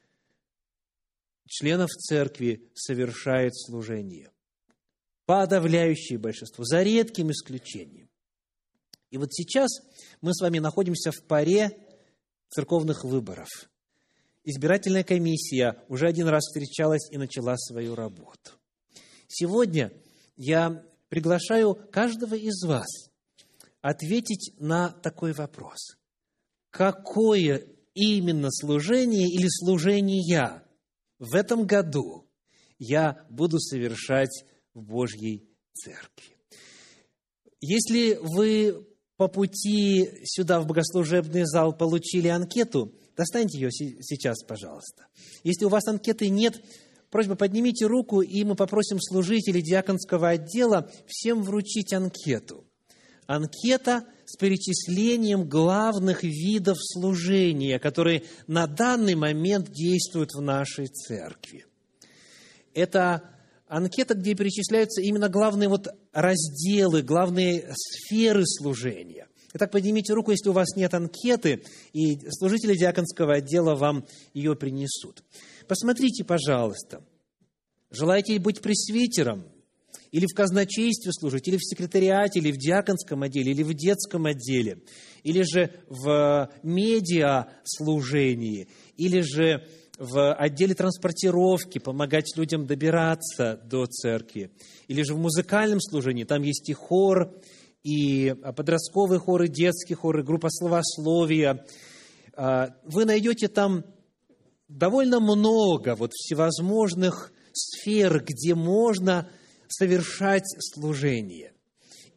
членов 1.54 1.90
церкви 1.90 2.68
совершает 2.74 3.56
служение 3.56 4.30
подавляющее 5.26 6.18
большинство, 6.18 6.64
за 6.64 6.82
редким 6.82 7.30
исключением. 7.30 8.08
И 9.10 9.18
вот 9.18 9.32
сейчас 9.32 9.70
мы 10.20 10.34
с 10.34 10.40
вами 10.40 10.58
находимся 10.58 11.12
в 11.12 11.22
паре 11.22 11.70
церковных 12.50 13.04
выборов. 13.04 13.48
Избирательная 14.44 15.04
комиссия 15.04 15.82
уже 15.88 16.06
один 16.06 16.28
раз 16.28 16.44
встречалась 16.44 17.10
и 17.10 17.16
начала 17.16 17.56
свою 17.56 17.94
работу. 17.94 18.50
Сегодня 19.28 19.92
я 20.36 20.84
приглашаю 21.08 21.74
каждого 21.90 22.34
из 22.34 22.62
вас 22.64 22.86
ответить 23.80 24.52
на 24.58 24.90
такой 24.90 25.32
вопрос. 25.32 25.96
Какое 26.70 27.66
именно 27.94 28.50
служение 28.50 29.28
или 29.28 29.46
служение 29.48 30.20
в 31.24 31.34
этом 31.34 31.66
году 31.66 32.26
я 32.78 33.26
буду 33.30 33.58
совершать 33.58 34.44
в 34.74 34.82
Божьей 34.82 35.48
Церкви. 35.72 36.36
Если 37.60 38.18
вы 38.20 38.86
по 39.16 39.28
пути 39.28 40.10
сюда, 40.24 40.60
в 40.60 40.66
богослужебный 40.66 41.44
зал, 41.44 41.72
получили 41.72 42.28
анкету, 42.28 42.92
достаньте 43.16 43.58
ее 43.58 43.70
сейчас, 43.70 44.42
пожалуйста. 44.44 45.06
Если 45.44 45.64
у 45.64 45.68
вас 45.68 45.86
анкеты 45.86 46.28
нет, 46.28 46.60
просьба 47.10 47.36
поднимите 47.36 47.86
руку, 47.86 48.22
и 48.22 48.44
мы 48.44 48.54
попросим 48.56 49.00
служителей 49.00 49.62
диаконского 49.62 50.30
отдела 50.30 50.90
всем 51.06 51.42
вручить 51.42 51.92
анкету. 51.92 52.64
Анкета 53.26 54.04
с 54.34 54.36
перечислением 54.36 55.48
главных 55.48 56.24
видов 56.24 56.76
служения, 56.80 57.78
которые 57.78 58.24
на 58.48 58.66
данный 58.66 59.14
момент 59.14 59.70
действуют 59.70 60.32
в 60.34 60.40
нашей 60.40 60.88
церкви. 60.88 61.66
Это 62.74 63.22
анкета, 63.68 64.14
где 64.14 64.34
перечисляются 64.34 65.00
именно 65.02 65.28
главные 65.28 65.68
вот 65.68 65.86
разделы, 66.12 67.02
главные 67.02 67.72
сферы 67.76 68.44
служения. 68.44 69.28
Итак, 69.52 69.70
поднимите 69.70 70.12
руку, 70.12 70.32
если 70.32 70.48
у 70.48 70.52
вас 70.52 70.74
нет 70.74 70.92
анкеты, 70.94 71.62
и 71.92 72.18
служители 72.30 72.74
диаконского 72.74 73.34
отдела 73.34 73.76
вам 73.76 74.04
ее 74.32 74.56
принесут. 74.56 75.22
Посмотрите, 75.68 76.24
пожалуйста, 76.24 77.04
желаете 77.88 78.40
быть 78.40 78.60
пресвитером, 78.60 79.44
или 80.14 80.26
в 80.26 80.34
казначействе 80.36 81.10
служить, 81.12 81.48
или 81.48 81.56
в 81.56 81.64
секретариате, 81.64 82.38
или 82.38 82.52
в 82.52 82.56
диаконском 82.56 83.24
отделе, 83.24 83.50
или 83.50 83.64
в 83.64 83.74
детском 83.74 84.26
отделе, 84.26 84.78
или 85.24 85.42
же 85.42 85.72
в 85.88 86.52
медиа 86.62 87.46
служении, 87.64 88.68
или 88.96 89.22
же 89.22 89.66
в 89.98 90.32
отделе 90.32 90.76
транспортировки, 90.76 91.80
помогать 91.80 92.32
людям 92.36 92.64
добираться 92.64 93.60
до 93.64 93.86
церкви. 93.86 94.52
Или 94.86 95.02
же 95.02 95.14
в 95.14 95.18
музыкальном 95.18 95.80
служении, 95.80 96.22
там 96.22 96.42
есть 96.42 96.68
и 96.68 96.74
хор, 96.74 97.34
и 97.82 98.36
подростковый 98.56 99.18
хор, 99.18 99.42
и 99.42 99.48
детский 99.48 99.94
хор, 99.94 100.20
и 100.20 100.22
группа 100.22 100.48
словословия. 100.48 101.66
А, 102.36 102.76
вы 102.84 103.04
найдете 103.04 103.48
там 103.48 103.84
довольно 104.68 105.18
много 105.18 105.96
вот 105.96 106.12
всевозможных 106.12 107.32
сфер, 107.52 108.22
где 108.22 108.54
можно 108.54 109.28
совершать 109.76 110.46
служение. 110.58 111.52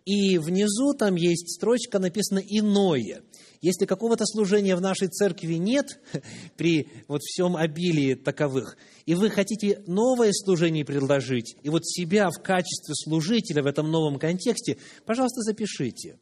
И 0.05 0.37
внизу 0.37 0.93
там 0.93 1.15
есть 1.15 1.55
строчка, 1.55 1.99
написано 1.99 2.39
«иное». 2.39 3.23
Если 3.59 3.85
какого-то 3.85 4.25
служения 4.25 4.75
в 4.75 4.81
нашей 4.81 5.09
церкви 5.09 5.55
нет, 5.55 5.99
при 6.57 6.87
вот 7.09 7.21
всем 7.23 7.57
обилии 7.57 8.13
таковых, 8.13 8.77
и 9.05 9.15
вы 9.15 9.29
хотите 9.29 9.83
новое 9.85 10.31
служение 10.31 10.85
предложить, 10.85 11.57
и 11.63 11.69
вот 11.69 11.85
себя 11.85 12.29
в 12.29 12.41
качестве 12.41 12.93
служителя 12.95 13.63
в 13.63 13.67
этом 13.67 13.91
новом 13.91 14.17
контексте, 14.17 14.77
пожалуйста, 15.05 15.41
запишите. 15.41 16.19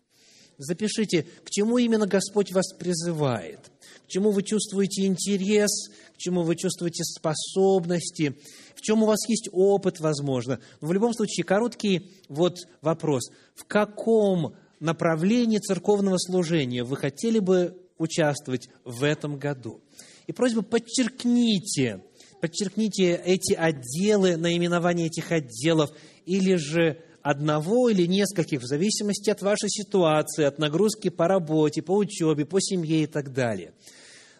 Запишите, 0.57 1.27
к 1.43 1.49
чему 1.51 1.77
именно 1.77 2.07
Господь 2.07 2.53
вас 2.53 2.73
призывает, 2.73 3.59
к 4.05 4.07
чему 4.07 4.31
вы 4.31 4.41
чувствуете 4.41 5.05
интерес, 5.05 5.89
к 6.15 6.17
чему 6.17 6.43
вы 6.43 6.55
чувствуете 6.55 7.03
способности, 7.03 8.35
в 8.75 8.81
чем 8.81 9.03
у 9.03 9.05
вас 9.05 9.27
есть 9.27 9.49
опыт, 9.51 9.99
возможно. 9.99 10.59
Но 10.81 10.87
в 10.87 10.93
любом 10.93 11.13
случае, 11.13 11.43
короткий 11.43 12.11
вот 12.27 12.57
вопрос. 12.81 13.31
В 13.55 13.65
каком 13.65 14.55
направлении 14.79 15.57
церковного 15.57 16.17
служения 16.17 16.83
вы 16.83 16.97
хотели 16.97 17.39
бы 17.39 17.77
участвовать 17.97 18.69
в 18.83 19.03
этом 19.03 19.37
году. 19.37 19.81
И 20.27 20.33
просьба 20.33 20.61
подчеркните, 20.61 22.03
подчеркните 22.41 23.15
эти 23.15 23.53
отделы, 23.53 24.35
наименование 24.37 25.07
этих 25.07 25.31
отделов, 25.31 25.91
или 26.25 26.55
же 26.55 26.97
одного 27.21 27.89
или 27.89 28.05
нескольких, 28.05 28.61
в 28.61 28.65
зависимости 28.65 29.29
от 29.29 29.41
вашей 29.41 29.69
ситуации, 29.69 30.43
от 30.43 30.59
нагрузки 30.59 31.09
по 31.09 31.27
работе, 31.27 31.81
по 31.81 31.95
учебе, 31.95 32.45
по 32.45 32.59
семье 32.59 33.03
и 33.03 33.07
так 33.07 33.33
далее. 33.33 33.73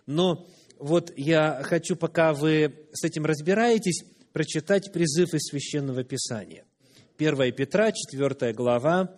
Но 0.06 0.46
вот 0.78 1.12
я 1.18 1.62
хочу, 1.64 1.96
пока 1.96 2.34
вы 2.34 2.76
с 2.94 3.04
этим 3.04 3.26
разбираетесь, 3.26 4.04
прочитать 4.36 4.92
призыв 4.92 5.34
из 5.34 5.44
Священного 5.50 6.04
Писания. 6.04 6.66
1 7.18 7.54
Петра, 7.54 7.94
4 7.94 8.52
глава, 8.52 9.18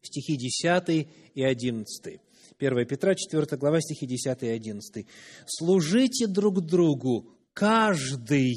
стихи 0.00 0.36
10 0.36 1.08
и 1.34 1.42
11. 1.42 2.20
1 2.56 2.86
Петра, 2.86 3.16
4 3.16 3.56
глава, 3.56 3.80
стихи 3.80 4.06
10 4.06 4.44
и 4.44 4.46
11. 4.46 5.06
«Служите 5.44 6.28
друг 6.28 6.60
другу, 6.60 7.32
каждый 7.52 8.54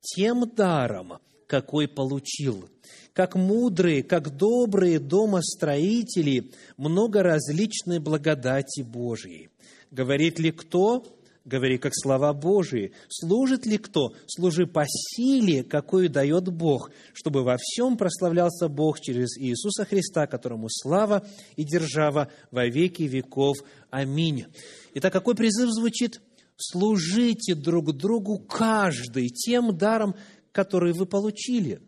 тем 0.00 0.48
даром, 0.56 1.18
какой 1.46 1.86
получил. 1.86 2.70
Как 3.12 3.34
мудрые, 3.34 4.02
как 4.02 4.34
добрые 4.34 4.98
домостроители, 5.00 6.50
много 6.78 7.22
различной 7.22 7.98
благодати 7.98 8.80
Божьей. 8.80 9.50
Говорит 9.90 10.38
ли 10.38 10.50
кто? 10.50 11.04
Говори, 11.46 11.78
как 11.78 11.92
слова 11.94 12.34
Божии. 12.34 12.92
Служит 13.08 13.64
ли 13.64 13.78
кто? 13.78 14.12
Служи 14.26 14.66
по 14.66 14.84
силе, 14.86 15.64
какую 15.64 16.10
дает 16.10 16.52
Бог, 16.52 16.90
чтобы 17.14 17.42
во 17.42 17.56
всем 17.58 17.96
прославлялся 17.96 18.68
Бог 18.68 19.00
через 19.00 19.38
Иисуса 19.38 19.86
Христа, 19.86 20.26
которому 20.26 20.68
слава 20.68 21.26
и 21.56 21.64
держава 21.64 22.30
во 22.50 22.66
веки 22.66 23.04
веков. 23.04 23.56
Аминь. 23.88 24.46
Итак, 24.94 25.14
какой 25.14 25.34
призыв 25.34 25.70
звучит? 25.70 26.20
Служите 26.56 27.54
друг 27.54 27.96
другу 27.96 28.38
каждый 28.38 29.28
тем 29.28 29.74
даром, 29.76 30.14
который 30.52 30.92
вы 30.92 31.06
получили. 31.06 31.80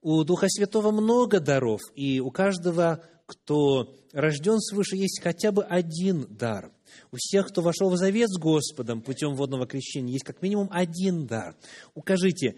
У 0.00 0.22
Духа 0.22 0.46
Святого 0.48 0.92
много 0.92 1.40
даров, 1.40 1.80
и 1.96 2.20
у 2.20 2.30
каждого, 2.30 3.02
кто 3.26 3.96
рожден 4.12 4.60
свыше, 4.60 4.96
есть 4.96 5.20
хотя 5.20 5.50
бы 5.50 5.64
один 5.64 6.26
дар. 6.30 6.70
У 7.12 7.16
всех, 7.16 7.48
кто 7.48 7.62
вошел 7.62 7.90
в 7.90 7.96
завет 7.96 8.28
с 8.30 8.38
Господом 8.38 9.02
путем 9.02 9.34
водного 9.34 9.66
крещения, 9.66 10.12
есть 10.12 10.24
как 10.24 10.42
минимум 10.42 10.68
один 10.70 11.26
дар. 11.26 11.56
Укажите, 11.94 12.56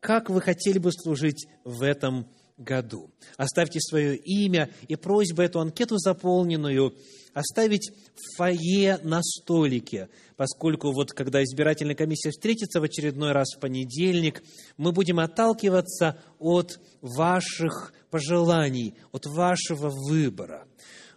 как 0.00 0.30
вы 0.30 0.40
хотели 0.40 0.78
бы 0.78 0.92
служить 0.92 1.48
в 1.64 1.82
этом 1.82 2.26
году. 2.58 3.10
Оставьте 3.36 3.80
свое 3.80 4.16
имя 4.16 4.70
и 4.88 4.96
просьба 4.96 5.44
эту 5.44 5.60
анкету 5.60 5.96
заполненную 5.96 6.94
оставить 7.32 7.92
в 8.14 8.36
фойе 8.36 8.98
на 9.04 9.22
столике, 9.22 10.08
поскольку 10.36 10.92
вот 10.92 11.12
когда 11.12 11.42
избирательная 11.44 11.94
комиссия 11.94 12.30
встретится 12.30 12.80
в 12.80 12.82
очередной 12.82 13.30
раз 13.32 13.54
в 13.54 13.60
понедельник, 13.60 14.42
мы 14.76 14.92
будем 14.92 15.20
отталкиваться 15.20 16.18
от 16.40 16.80
ваших 17.00 17.92
пожеланий, 18.10 18.94
от 19.12 19.26
вашего 19.26 19.88
выбора. 19.88 20.66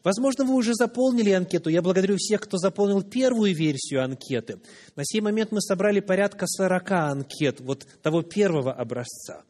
Возможно, 0.03 0.45
вы 0.45 0.55
уже 0.55 0.73
заполнили 0.73 1.31
анкету. 1.31 1.69
Я 1.69 1.81
благодарю 1.81 2.15
всех, 2.17 2.41
кто 2.41 2.57
заполнил 2.57 3.03
первую 3.03 3.55
версию 3.55 4.03
анкеты. 4.03 4.59
На 4.95 5.03
сей 5.05 5.21
момент 5.21 5.51
мы 5.51 5.61
собрали 5.61 5.99
порядка 5.99 6.45
40 6.47 6.91
анкет 6.91 7.61
вот 7.61 7.85
того 8.01 8.21
первого 8.23 8.73
образца. 8.73 9.43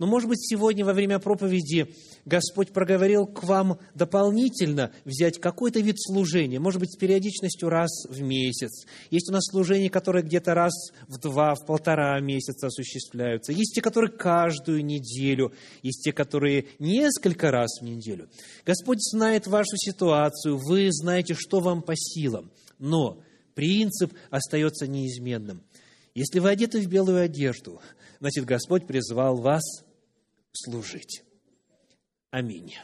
Но, 0.00 0.06
может 0.06 0.30
быть, 0.30 0.40
сегодня 0.40 0.82
во 0.82 0.94
время 0.94 1.18
проповеди 1.18 1.94
Господь 2.24 2.72
проговорил 2.72 3.26
к 3.26 3.44
вам 3.44 3.78
дополнительно 3.94 4.92
взять 5.04 5.38
какой-то 5.38 5.80
вид 5.80 6.00
служения, 6.00 6.58
может 6.58 6.80
быть, 6.80 6.94
с 6.94 6.96
периодичностью 6.96 7.68
раз 7.68 8.06
в 8.08 8.22
месяц. 8.22 8.86
Есть 9.10 9.28
у 9.28 9.32
нас 9.34 9.44
служения, 9.44 9.90
которые 9.90 10.24
где-то 10.24 10.54
раз 10.54 10.72
в 11.06 11.18
два, 11.18 11.54
в 11.54 11.66
полтора 11.66 12.18
месяца 12.18 12.68
осуществляются. 12.68 13.52
Есть 13.52 13.74
те, 13.74 13.82
которые 13.82 14.10
каждую 14.10 14.82
неделю. 14.86 15.52
Есть 15.82 16.02
те, 16.02 16.14
которые 16.14 16.68
несколько 16.78 17.50
раз 17.50 17.78
в 17.78 17.84
неделю. 17.84 18.30
Господь 18.64 19.02
знает 19.02 19.46
вашу 19.46 19.76
ситуацию, 19.76 20.56
вы 20.56 20.88
знаете, 20.92 21.34
что 21.34 21.60
вам 21.60 21.82
по 21.82 21.92
силам. 21.94 22.50
Но 22.78 23.20
принцип 23.54 24.14
остается 24.30 24.86
неизменным. 24.86 25.62
Если 26.14 26.38
вы 26.38 26.48
одеты 26.48 26.80
в 26.80 26.86
белую 26.86 27.20
одежду, 27.20 27.82
значит, 28.18 28.46
Господь 28.46 28.86
призвал 28.86 29.36
вас 29.36 29.62
служить. 30.52 31.22
Аминь. 32.30 32.76